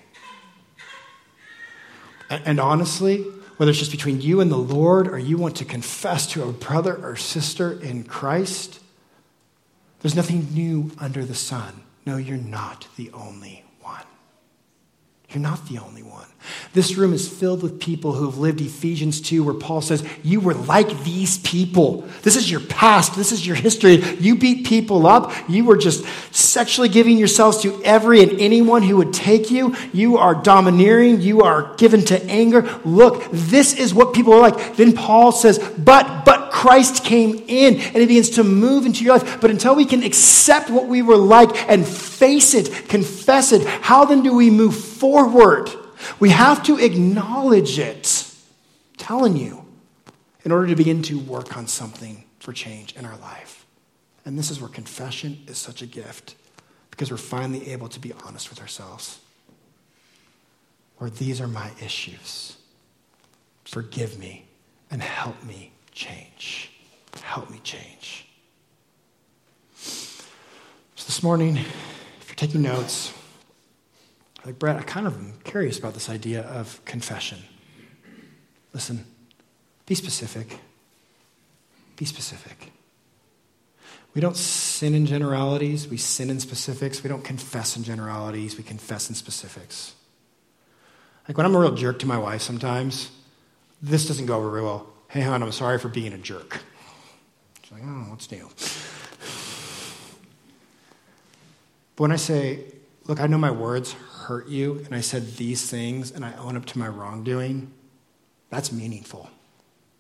And 2.31 2.59
honestly, 2.59 3.23
whether 3.59 3.71
it's 3.71 3.79
just 3.79 3.91
between 3.91 4.21
you 4.21 4.41
and 4.41 4.51
the 4.51 4.57
Lord 4.57 5.07
or 5.09 5.19
you 5.19 5.37
want 5.37 5.57
to 5.57 5.65
confess 5.65 6.27
to 6.29 6.43
a 6.43 6.53
brother 6.53 6.97
or 6.97 7.17
sister 7.17 7.81
in 7.81 8.05
Christ, 8.05 8.81
there's 10.01 10.17
nothing 10.17 10.49
new 10.53 10.91
under 10.99 11.25
the 11.25 11.35
sun. 11.35 11.83
No, 12.07 12.17
you're 12.17 12.37
not 12.37 12.89
the 12.97 13.11
only 13.13 13.65
one. 13.81 14.05
You're 15.35 15.43
not 15.43 15.67
the 15.69 15.79
only 15.79 16.03
one. 16.03 16.27
This 16.75 16.97
room 16.97 17.13
is 17.13 17.29
filled 17.29 17.63
with 17.63 17.81
people 17.81 18.13
who 18.13 18.27
have 18.27 18.39
lived 18.39 18.61
Ephesians 18.61 19.21
2, 19.21 19.43
where 19.45 19.55
Paul 19.55 19.81
says, 19.81 20.05
You 20.23 20.41
were 20.41 20.55
like 20.55 21.05
these 21.05 21.39
people. 21.39 22.07
This 22.23 22.37
is 22.37 22.51
your 22.51 22.61
past. 22.61 23.17
This 23.17 23.33
is 23.33 23.47
your 23.47 23.57
history. 23.57 24.03
You 24.19 24.37
beat 24.37 24.67
people 24.67 25.07
up. 25.07 25.33
You 25.49 25.65
were 25.65 25.77
just 25.77 26.05
sexually 26.35 26.89
giving 26.89 27.17
yourselves 27.17 27.63
to 27.63 27.83
every 27.85 28.23
and 28.23 28.41
anyone 28.41 28.83
who 28.83 28.97
would 28.99 29.15
take 29.15 29.51
you. 29.51 29.75
You 29.93 30.19
are 30.19 30.35
domineering. 30.35 31.21
You 31.21 31.43
are 31.43 31.75
given 31.77 32.05
to 32.07 32.23
anger. 32.25 32.63
Look, 32.85 33.25
this 33.31 33.73
is 33.73 33.95
what 33.95 34.13
people 34.13 34.33
are 34.35 34.41
like. 34.41 34.77
Then 34.77 34.95
Paul 34.95 35.33
says, 35.33 35.59
But, 35.79 36.25
but 36.25 36.51
Christ 36.51 37.05
came 37.05 37.43
in 37.47 37.75
and 37.75 37.97
he 37.97 38.07
begins 38.07 38.31
to 38.31 38.45
move 38.45 38.85
into 38.85 39.05
your 39.05 39.19
life. 39.19 39.41
But 39.41 39.51
until 39.51 39.75
we 39.75 39.85
can 39.85 40.03
accept 40.03 40.71
what 40.71 40.89
we 40.89 41.03
were 41.03 41.17
like 41.17 41.71
and 41.71 41.87
face 41.87 42.55
it, 42.55 42.89
confess 42.89 43.53
it, 43.53 43.67
how 43.67 44.05
then 44.05 44.23
do 44.23 44.35
we 44.35 44.51
move 44.51 44.77
forward? 44.77 45.24
We 46.21 46.31
have 46.31 46.63
to 46.65 46.79
acknowledge 46.79 47.79
it. 47.79 48.31
I'm 48.93 48.97
telling 48.97 49.37
you, 49.37 49.65
in 50.45 50.53
order 50.53 50.67
to 50.67 50.77
begin 50.77 51.03
to 51.03 51.19
work 51.19 51.57
on 51.57 51.67
something 51.67 52.25
for 52.39 52.53
change 52.53 52.95
in 52.95 53.07
our 53.07 53.17
life. 53.17 53.65
And 54.27 54.39
this 54.39 54.51
is 54.51 54.61
where 54.61 54.69
confession 54.69 55.43
is 55.47 55.57
such 55.57 55.81
a 55.81 55.87
gift 55.87 56.35
because 56.91 57.11
we're 57.11 57.17
finally 57.17 57.71
able 57.73 57.89
to 57.89 57.99
be 57.99 58.13
honest 58.25 58.51
with 58.51 58.61
ourselves. 58.61 59.21
Or 61.01 61.09
these 61.09 61.41
are 61.41 61.49
my 61.49 61.71
issues. 61.83 62.57
Forgive 63.65 64.19
me 64.19 64.45
and 64.91 65.03
help 65.03 65.43
me 65.43 65.73
change. 65.93 66.71
Help 67.23 67.51
me 67.51 67.61
change. 67.65 68.29
So 69.77 71.07
this 71.07 71.23
morning, 71.23 71.57
if 71.57 72.29
you're 72.29 72.37
taking 72.37 72.63
notes, 72.63 73.14
like, 74.45 74.59
Brett, 74.59 74.77
I 74.77 74.83
kind 74.83 75.07
of 75.07 75.17
am 75.17 75.35
curious 75.45 75.79
about 75.79 75.95
this 75.95 76.11
idea 76.11 76.43
of 76.43 76.85
confession. 76.85 77.39
Listen, 78.73 79.05
be 79.87 79.95
specific. 79.95 80.59
Be 81.97 82.05
specific. 82.05 82.73
We 84.15 84.21
don't 84.21 84.37
sin 84.37 84.95
in 84.95 85.07
generalities, 85.07 85.89
we 85.89 85.97
sin 85.97 86.31
in 86.31 86.39
specifics. 86.39 87.03
We 87.03 87.09
don't 87.09 87.25
confess 87.25 87.77
in 87.77 87.83
generalities, 87.83 88.57
we 88.57 88.63
confess 88.63 89.09
in 89.09 89.15
specifics. 89.15 89.95
Like 91.27 91.37
when 91.37 91.47
I'm 91.47 91.55
a 91.55 91.59
real 91.59 91.75
jerk 91.75 91.99
to 92.01 92.07
my 92.07 92.19
wife 92.19 92.43
sometimes, 92.43 93.11
this 93.83 94.07
doesn't 94.07 94.27
go 94.27 94.37
over 94.37 94.51
very 94.51 94.63
well. 94.63 94.87
Hey, 95.09 95.21
hon, 95.23 95.43
I'm 95.43 95.53
sorry 95.53 95.79
for 95.79 95.89
being 95.89 96.13
a 96.13 96.19
jerk. 96.19 96.61
She's 97.63 97.73
like, 97.73 97.83
oh, 97.85 98.07
what's 98.11 98.31
new? 98.31 98.49
But 101.97 102.03
when 102.03 102.13
I 102.13 102.17
say, 102.17 102.61
look, 103.07 103.21
I 103.21 103.27
know 103.27 103.39
my 103.39 103.51
words 103.51 103.95
hurt 104.25 104.49
you 104.49 104.83
and 104.87 104.95
I 104.95 105.01
said 105.01 105.37
these 105.37 105.69
things 105.69 106.11
and 106.11 106.25
I 106.25 106.33
own 106.35 106.57
up 106.57 106.65
to 106.67 106.79
my 106.79 106.89
wrongdoing, 106.89 107.73
that's 108.51 108.73
meaningful 108.73 109.29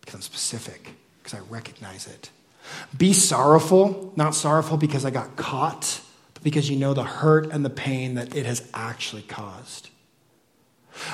because 0.00 0.14
I'm 0.14 0.22
specific, 0.22 0.90
because 1.22 1.38
I 1.38 1.42
recognize 1.50 2.06
it. 2.06 2.30
Be 2.96 3.12
sorrowful, 3.12 4.12
not 4.16 4.34
sorrowful 4.34 4.76
because 4.76 5.04
I 5.04 5.10
got 5.10 5.36
caught, 5.36 6.00
but 6.32 6.42
because 6.42 6.70
you 6.70 6.76
know 6.76 6.94
the 6.94 7.04
hurt 7.04 7.50
and 7.50 7.64
the 7.64 7.70
pain 7.70 8.14
that 8.14 8.34
it 8.34 8.46
has 8.46 8.66
actually 8.72 9.22
caused. 9.22 9.90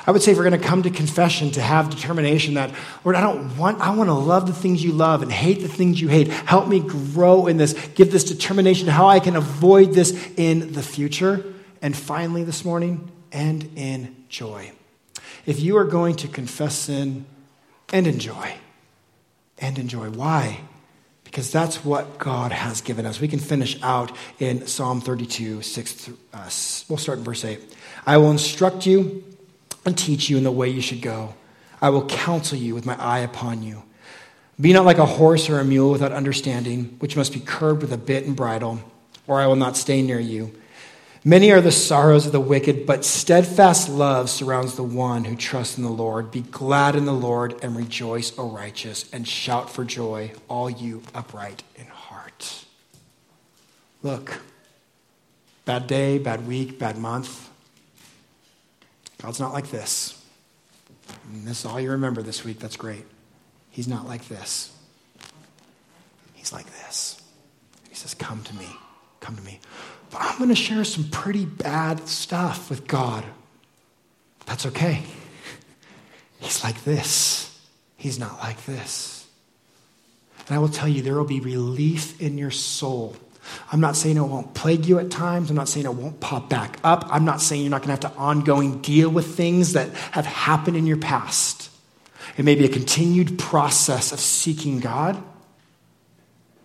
I 0.06 0.10
would 0.10 0.22
say 0.22 0.32
if 0.32 0.38
we're 0.38 0.48
going 0.48 0.60
to 0.60 0.66
come 0.66 0.82
to 0.82 0.90
confession 0.90 1.50
to 1.52 1.62
have 1.62 1.90
determination 1.90 2.54
that, 2.54 2.70
Lord, 3.04 3.16
I 3.16 3.22
don't 3.22 3.56
want, 3.56 3.80
I 3.80 3.94
want 3.96 4.08
to 4.08 4.14
love 4.14 4.46
the 4.46 4.52
things 4.52 4.84
you 4.84 4.92
love 4.92 5.22
and 5.22 5.32
hate 5.32 5.62
the 5.62 5.68
things 5.68 6.00
you 6.00 6.08
hate. 6.08 6.28
Help 6.28 6.68
me 6.68 6.80
grow 6.80 7.46
in 7.46 7.56
this. 7.56 7.72
Give 7.94 8.12
this 8.12 8.24
determination 8.24 8.88
how 8.88 9.08
I 9.08 9.20
can 9.20 9.36
avoid 9.36 9.92
this 9.94 10.12
in 10.36 10.72
the 10.74 10.82
future. 10.82 11.44
And 11.82 11.96
finally, 11.96 12.44
this 12.44 12.64
morning, 12.64 13.10
end 13.32 13.70
in 13.76 14.16
joy. 14.28 14.72
If 15.46 15.60
you 15.60 15.76
are 15.76 15.84
going 15.84 16.16
to 16.16 16.28
confess 16.28 16.74
sin, 16.74 17.24
and 17.92 18.06
enjoy. 18.06 18.54
And 19.58 19.78
enjoy. 19.78 20.10
Why? 20.10 20.60
Because 21.24 21.50
that's 21.50 21.84
what 21.84 22.18
God 22.18 22.52
has 22.52 22.80
given 22.80 23.06
us. 23.06 23.20
We 23.20 23.28
can 23.28 23.38
finish 23.38 23.80
out 23.82 24.12
in 24.38 24.66
Psalm 24.66 25.00
32, 25.00 25.62
6 25.62 26.10
uh, 26.32 26.50
we'll 26.88 26.98
start 26.98 27.18
in 27.18 27.24
verse 27.24 27.44
8. 27.44 27.60
I 28.06 28.16
will 28.16 28.30
instruct 28.30 28.86
you 28.86 29.24
and 29.84 29.96
teach 29.96 30.28
you 30.28 30.36
in 30.36 30.44
the 30.44 30.50
way 30.50 30.68
you 30.68 30.80
should 30.80 31.02
go. 31.02 31.34
I 31.80 31.90
will 31.90 32.06
counsel 32.06 32.58
you 32.58 32.74
with 32.74 32.84
my 32.84 33.00
eye 33.00 33.20
upon 33.20 33.62
you. 33.62 33.82
Be 34.60 34.72
not 34.72 34.84
like 34.84 34.98
a 34.98 35.06
horse 35.06 35.48
or 35.48 35.58
a 35.58 35.64
mule 35.64 35.90
without 35.90 36.12
understanding, 36.12 36.96
which 36.98 37.16
must 37.16 37.32
be 37.32 37.40
curbed 37.40 37.80
with 37.80 37.92
a 37.92 37.96
bit 37.96 38.26
and 38.26 38.36
bridle, 38.36 38.80
or 39.26 39.40
I 39.40 39.46
will 39.46 39.56
not 39.56 39.76
stay 39.76 40.02
near 40.02 40.20
you. 40.20 40.54
Many 41.22 41.50
are 41.50 41.60
the 41.60 41.72
sorrows 41.72 42.26
of 42.26 42.32
the 42.32 42.40
wicked, 42.40 42.86
but 42.86 43.04
steadfast 43.04 43.88
love 43.88 44.30
surrounds 44.30 44.76
the 44.76 44.82
one 44.82 45.24
who 45.24 45.36
trusts 45.36 45.76
in 45.76 45.84
the 45.84 45.90
Lord. 45.90 46.30
Be 46.30 46.40
glad 46.40 46.96
in 46.96 47.04
the 47.04 47.12
Lord 47.12 47.62
and 47.62 47.76
rejoice, 47.76 48.36
O 48.38 48.48
righteous, 48.48 49.10
and 49.12 49.28
shout 49.28 49.68
for 49.68 49.84
joy, 49.84 50.32
all 50.48 50.70
you 50.70 51.02
upright 51.14 51.62
in 51.76 51.86
heart. 51.86 52.64
Look, 54.02 54.40
Bad 55.70 55.86
day, 55.86 56.18
bad 56.18 56.48
week, 56.48 56.80
bad 56.80 56.98
month. 56.98 57.48
God's 59.22 59.38
not 59.38 59.52
like 59.52 59.70
this. 59.70 60.20
And 61.32 61.46
this 61.46 61.60
is 61.60 61.64
all 61.64 61.80
you 61.80 61.92
remember 61.92 62.22
this 62.22 62.44
week. 62.44 62.58
That's 62.58 62.76
great. 62.76 63.04
He's 63.70 63.86
not 63.86 64.04
like 64.04 64.26
this. 64.26 64.76
He's 66.34 66.52
like 66.52 66.66
this. 66.66 67.22
He 67.88 67.94
says, 67.94 68.14
Come 68.14 68.42
to 68.42 68.54
me. 68.56 68.66
Come 69.20 69.36
to 69.36 69.42
me. 69.42 69.60
But 70.10 70.20
I'm 70.22 70.38
going 70.38 70.50
to 70.50 70.56
share 70.56 70.84
some 70.84 71.04
pretty 71.04 71.44
bad 71.44 72.08
stuff 72.08 72.70
with 72.70 72.86
God. 72.86 73.24
That's 74.46 74.66
okay. 74.66 75.02
He's 76.40 76.64
like 76.64 76.82
this. 76.84 77.58
He's 77.96 78.18
not 78.18 78.38
like 78.38 78.64
this. 78.66 79.28
And 80.48 80.56
I 80.56 80.58
will 80.58 80.68
tell 80.68 80.88
you, 80.88 81.02
there 81.02 81.14
will 81.14 81.24
be 81.24 81.40
relief 81.40 82.20
in 82.20 82.38
your 82.38 82.50
soul. 82.50 83.14
I'm 83.72 83.80
not 83.80 83.96
saying 83.96 84.16
it 84.16 84.22
won't 84.22 84.54
plague 84.54 84.86
you 84.86 84.98
at 84.98 85.10
times. 85.10 85.50
I'm 85.50 85.56
not 85.56 85.68
saying 85.68 85.86
it 85.86 85.94
won't 85.94 86.20
pop 86.20 86.48
back 86.48 86.78
up. 86.82 87.06
I'm 87.10 87.24
not 87.24 87.40
saying 87.40 87.62
you're 87.62 87.70
not 87.70 87.82
going 87.82 87.96
to 87.96 88.06
have 88.06 88.14
to 88.14 88.18
ongoing 88.18 88.80
deal 88.80 89.10
with 89.10 89.34
things 89.36 89.74
that 89.74 89.92
have 90.12 90.26
happened 90.26 90.76
in 90.76 90.86
your 90.86 90.96
past. 90.96 91.70
It 92.36 92.44
may 92.44 92.54
be 92.54 92.64
a 92.64 92.68
continued 92.68 93.38
process 93.38 94.12
of 94.12 94.20
seeking 94.20 94.80
God, 94.80 95.22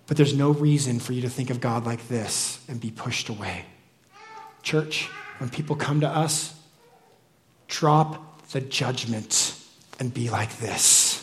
but 0.07 0.17
there's 0.17 0.35
no 0.35 0.51
reason 0.51 0.99
for 0.99 1.13
you 1.13 1.21
to 1.21 1.29
think 1.29 1.49
of 1.49 1.59
God 1.59 1.85
like 1.85 2.07
this 2.07 2.63
and 2.67 2.79
be 2.79 2.91
pushed 2.91 3.29
away. 3.29 3.65
Church, 4.61 5.09
when 5.39 5.49
people 5.49 5.75
come 5.75 6.01
to 6.01 6.07
us, 6.07 6.59
drop 7.67 8.47
the 8.49 8.61
judgment 8.61 9.59
and 9.99 10.13
be 10.13 10.29
like 10.29 10.57
this. 10.57 11.21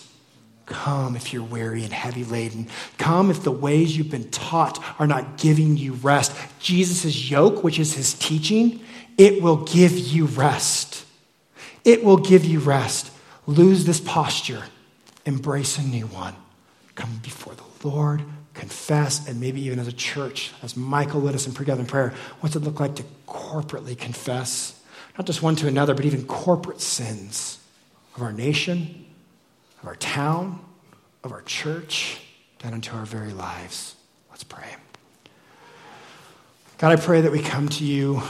Come 0.67 1.17
if 1.17 1.33
you're 1.33 1.43
weary 1.43 1.85
and 1.85 1.93
heavy 1.93 2.25
laden. 2.25 2.69
Come 2.99 3.31
if 3.31 3.43
the 3.43 3.53
ways 3.53 3.97
you've 3.97 4.11
been 4.11 4.31
taught 4.31 4.83
are 5.01 5.07
not 5.07 5.37
giving 5.37 5.77
you 5.77 5.95
rest. 5.95 6.35
Jesus' 6.61 7.31
yoke, 7.31 7.63
which 7.63 7.79
is 7.79 7.95
his 7.95 8.15
teaching, 8.15 8.81
it 9.19 9.43
will 9.43 9.65
give 9.65 9.99
you 9.99 10.27
rest. 10.27 11.05
It 11.85 12.05
will 12.05 12.17
give 12.17 12.45
you 12.45 12.61
rest. 12.61 13.11
Lose 13.47 13.85
this 13.85 14.01
posture, 14.01 14.63
embrace 15.27 15.79
a 15.79 15.83
new 15.83 16.07
one. 16.07 16.35
Come 16.95 17.21
before 17.23 17.55
the 17.55 17.89
Lord, 17.89 18.23
confess, 18.55 19.27
and 19.27 19.41
maybe 19.41 19.63
even 19.63 19.79
as 19.79 19.89
a 19.89 19.93
church, 19.93 20.53
as 20.63 20.77
Michael 20.77 21.21
led 21.21 21.35
us 21.35 21.47
in 21.47 21.53
pre-gathering 21.53 21.87
prayer, 21.87 22.13
what's 22.41 22.55
it 22.57 22.61
look 22.61 22.81
like 22.81 22.97
to 22.97 23.05
corporately 23.27 23.97
confess? 23.97 24.79
Not 25.17 25.27
just 25.27 25.43
one 25.43 25.57
to 25.57 25.69
another, 25.69 25.95
but 25.95 26.05
even 26.05 26.27
corporate 26.27 26.81
sins 26.81 27.59
of 28.15 28.23
our 28.23 28.33
nation, 28.33 29.07
of 29.81 29.89
our 29.89 29.97
town, 29.97 30.65
of 31.25 31.33
our 31.33 31.43
church, 31.43 32.21
down 32.59 32.75
into 32.75 32.95
our 32.95 33.05
very 33.05 33.33
lives. 33.33 33.97
Let's 34.31 34.45
pray. 34.45 34.77
God, 36.79 36.93
I 36.93 36.97
pray 36.97 37.21
that 37.21 37.33
we 37.33 37.41
come 37.41 37.69
to 37.71 37.85
you 37.85 38.23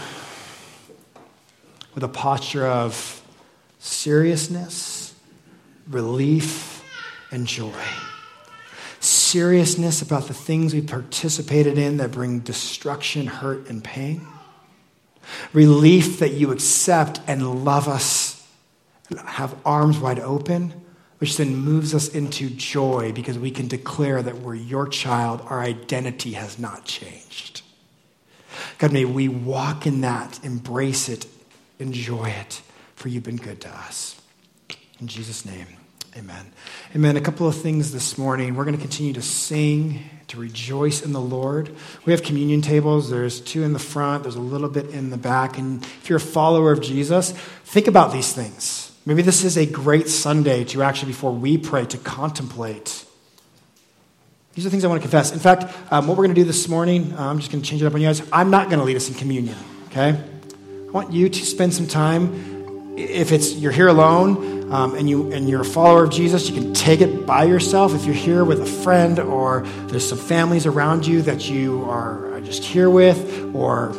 with 1.94 2.04
a 2.04 2.08
posture 2.08 2.66
of 2.66 3.22
seriousness, 3.78 5.14
relief, 5.88 6.84
and 7.30 7.46
joy. 7.46 7.72
Seriousness 9.02 10.00
about 10.00 10.28
the 10.28 10.34
things 10.34 10.74
we 10.74 10.80
participated 10.80 11.76
in 11.76 11.96
that 11.96 12.12
bring 12.12 12.40
destruction, 12.40 13.26
hurt, 13.26 13.68
and 13.68 13.82
pain. 13.82 14.26
Relief 15.52 16.18
that 16.20 16.32
you 16.32 16.52
accept 16.52 17.20
and 17.26 17.64
love 17.64 17.88
us, 17.88 18.46
have 19.26 19.54
arms 19.64 19.98
wide 19.98 20.18
open 20.18 20.72
which 21.22 21.36
then 21.36 21.54
moves 21.54 21.94
us 21.94 22.08
into 22.08 22.50
joy 22.50 23.12
because 23.14 23.38
we 23.38 23.52
can 23.52 23.68
declare 23.68 24.20
that 24.20 24.38
we're 24.38 24.56
your 24.56 24.88
child. 24.88 25.40
Our 25.46 25.60
identity 25.60 26.32
has 26.32 26.58
not 26.58 26.84
changed. 26.84 27.62
God, 28.78 28.92
may 28.92 29.04
we 29.04 29.28
walk 29.28 29.86
in 29.86 30.00
that, 30.00 30.40
embrace 30.42 31.08
it, 31.08 31.28
enjoy 31.78 32.30
it, 32.30 32.60
for 32.96 33.08
you've 33.08 33.22
been 33.22 33.36
good 33.36 33.60
to 33.60 33.68
us. 33.68 34.20
In 34.98 35.06
Jesus' 35.06 35.44
name, 35.44 35.68
amen. 36.16 36.52
Amen. 36.94 37.16
A 37.16 37.20
couple 37.20 37.48
of 37.48 37.56
things 37.56 37.92
this 37.92 38.18
morning. 38.18 38.54
We're 38.54 38.64
going 38.64 38.76
to 38.76 38.80
continue 38.80 39.12
to 39.14 39.22
sing, 39.22 40.00
to 40.28 40.38
rejoice 40.38 41.02
in 41.02 41.12
the 41.12 41.20
Lord. 41.20 41.74
We 42.04 42.12
have 42.12 42.22
communion 42.22 42.60
tables. 42.60 43.10
There's 43.10 43.40
two 43.40 43.62
in 43.62 43.72
the 43.72 43.78
front, 43.78 44.22
there's 44.24 44.36
a 44.36 44.40
little 44.40 44.68
bit 44.68 44.90
in 44.90 45.10
the 45.10 45.16
back. 45.16 45.58
And 45.58 45.82
if 45.82 46.08
you're 46.08 46.18
a 46.18 46.20
follower 46.20 46.72
of 46.72 46.80
Jesus, 46.80 47.32
think 47.32 47.86
about 47.86 48.12
these 48.12 48.32
things. 48.32 48.92
Maybe 49.04 49.22
this 49.22 49.42
is 49.42 49.56
a 49.56 49.66
great 49.66 50.08
Sunday 50.08 50.64
to 50.64 50.82
actually, 50.82 51.12
before 51.12 51.32
we 51.32 51.58
pray, 51.58 51.86
to 51.86 51.98
contemplate. 51.98 53.04
These 54.54 54.66
are 54.66 54.70
things 54.70 54.84
I 54.84 54.88
want 54.88 55.00
to 55.00 55.08
confess. 55.08 55.32
In 55.32 55.38
fact, 55.38 55.64
um, 55.90 56.06
what 56.06 56.16
we're 56.16 56.24
going 56.24 56.34
to 56.34 56.40
do 56.40 56.44
this 56.44 56.68
morning, 56.68 57.14
uh, 57.14 57.26
I'm 57.26 57.38
just 57.38 57.50
going 57.50 57.62
to 57.62 57.68
change 57.68 57.82
it 57.82 57.86
up 57.86 57.94
on 57.94 58.00
you 58.00 58.06
guys. 58.06 58.22
I'm 58.32 58.50
not 58.50 58.68
going 58.68 58.78
to 58.78 58.84
lead 58.84 58.96
us 58.96 59.08
in 59.08 59.14
communion, 59.14 59.56
okay? 59.86 60.10
I 60.10 60.90
want 60.90 61.12
you 61.12 61.28
to 61.28 61.44
spend 61.46 61.72
some 61.72 61.86
time. 61.86 62.96
If 62.98 63.32
it's 63.32 63.54
you're 63.54 63.72
here 63.72 63.88
alone 63.88 64.61
um, 64.72 64.94
and 64.94 65.08
you 65.08 65.30
and 65.32 65.48
you're 65.48 65.60
a 65.60 65.64
follower 65.64 66.04
of 66.04 66.10
Jesus, 66.10 66.48
you 66.48 66.60
can 66.60 66.72
take 66.72 67.00
it 67.00 67.26
by 67.26 67.44
yourself. 67.44 67.94
If 67.94 68.04
you're 68.06 68.14
here 68.14 68.44
with 68.44 68.60
a 68.60 68.66
friend 68.66 69.18
or 69.18 69.62
there's 69.88 70.08
some 70.08 70.18
families 70.18 70.66
around 70.66 71.06
you 71.06 71.22
that 71.22 71.48
you 71.48 71.84
are 71.84 72.40
just 72.40 72.64
here 72.64 72.90
with, 72.90 73.54
or 73.54 73.90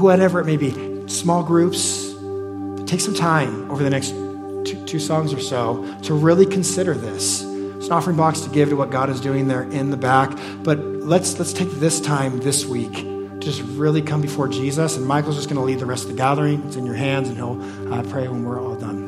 whatever 0.00 0.40
it 0.40 0.44
may 0.44 0.56
be, 0.56 1.08
small 1.08 1.42
groups. 1.42 2.12
Take 2.86 3.00
some 3.00 3.14
time 3.14 3.70
over 3.70 3.82
the 3.82 3.90
next 3.90 4.10
two, 4.10 4.84
two 4.86 4.98
songs 5.00 5.32
or 5.32 5.40
so 5.40 5.98
to 6.02 6.14
really 6.14 6.46
consider 6.46 6.94
this. 6.94 7.42
It's 7.42 7.86
an 7.86 7.92
offering 7.92 8.16
box 8.16 8.40
to 8.42 8.50
give 8.50 8.68
to 8.68 8.76
what 8.76 8.90
God 8.90 9.10
is 9.10 9.20
doing 9.20 9.48
there 9.48 9.62
in 9.62 9.90
the 9.90 9.96
back. 9.96 10.38
But 10.62 10.78
let's 10.78 11.38
let's 11.38 11.52
take 11.52 11.70
this 11.72 12.00
time 12.00 12.40
this 12.40 12.64
week 12.64 12.92
to 12.92 13.38
just 13.40 13.62
really 13.62 14.02
come 14.02 14.22
before 14.22 14.48
Jesus. 14.48 14.96
And 14.96 15.06
Michael's 15.06 15.36
just 15.36 15.48
going 15.48 15.60
to 15.60 15.64
lead 15.64 15.80
the 15.80 15.86
rest 15.86 16.04
of 16.04 16.10
the 16.10 16.16
gathering. 16.16 16.62
It's 16.66 16.76
in 16.76 16.86
your 16.86 16.94
hands, 16.94 17.28
and 17.28 17.36
he'll 17.36 17.92
uh, 17.92 18.02
pray 18.04 18.28
when 18.28 18.44
we're 18.44 18.60
all 18.60 18.76
done. 18.76 19.03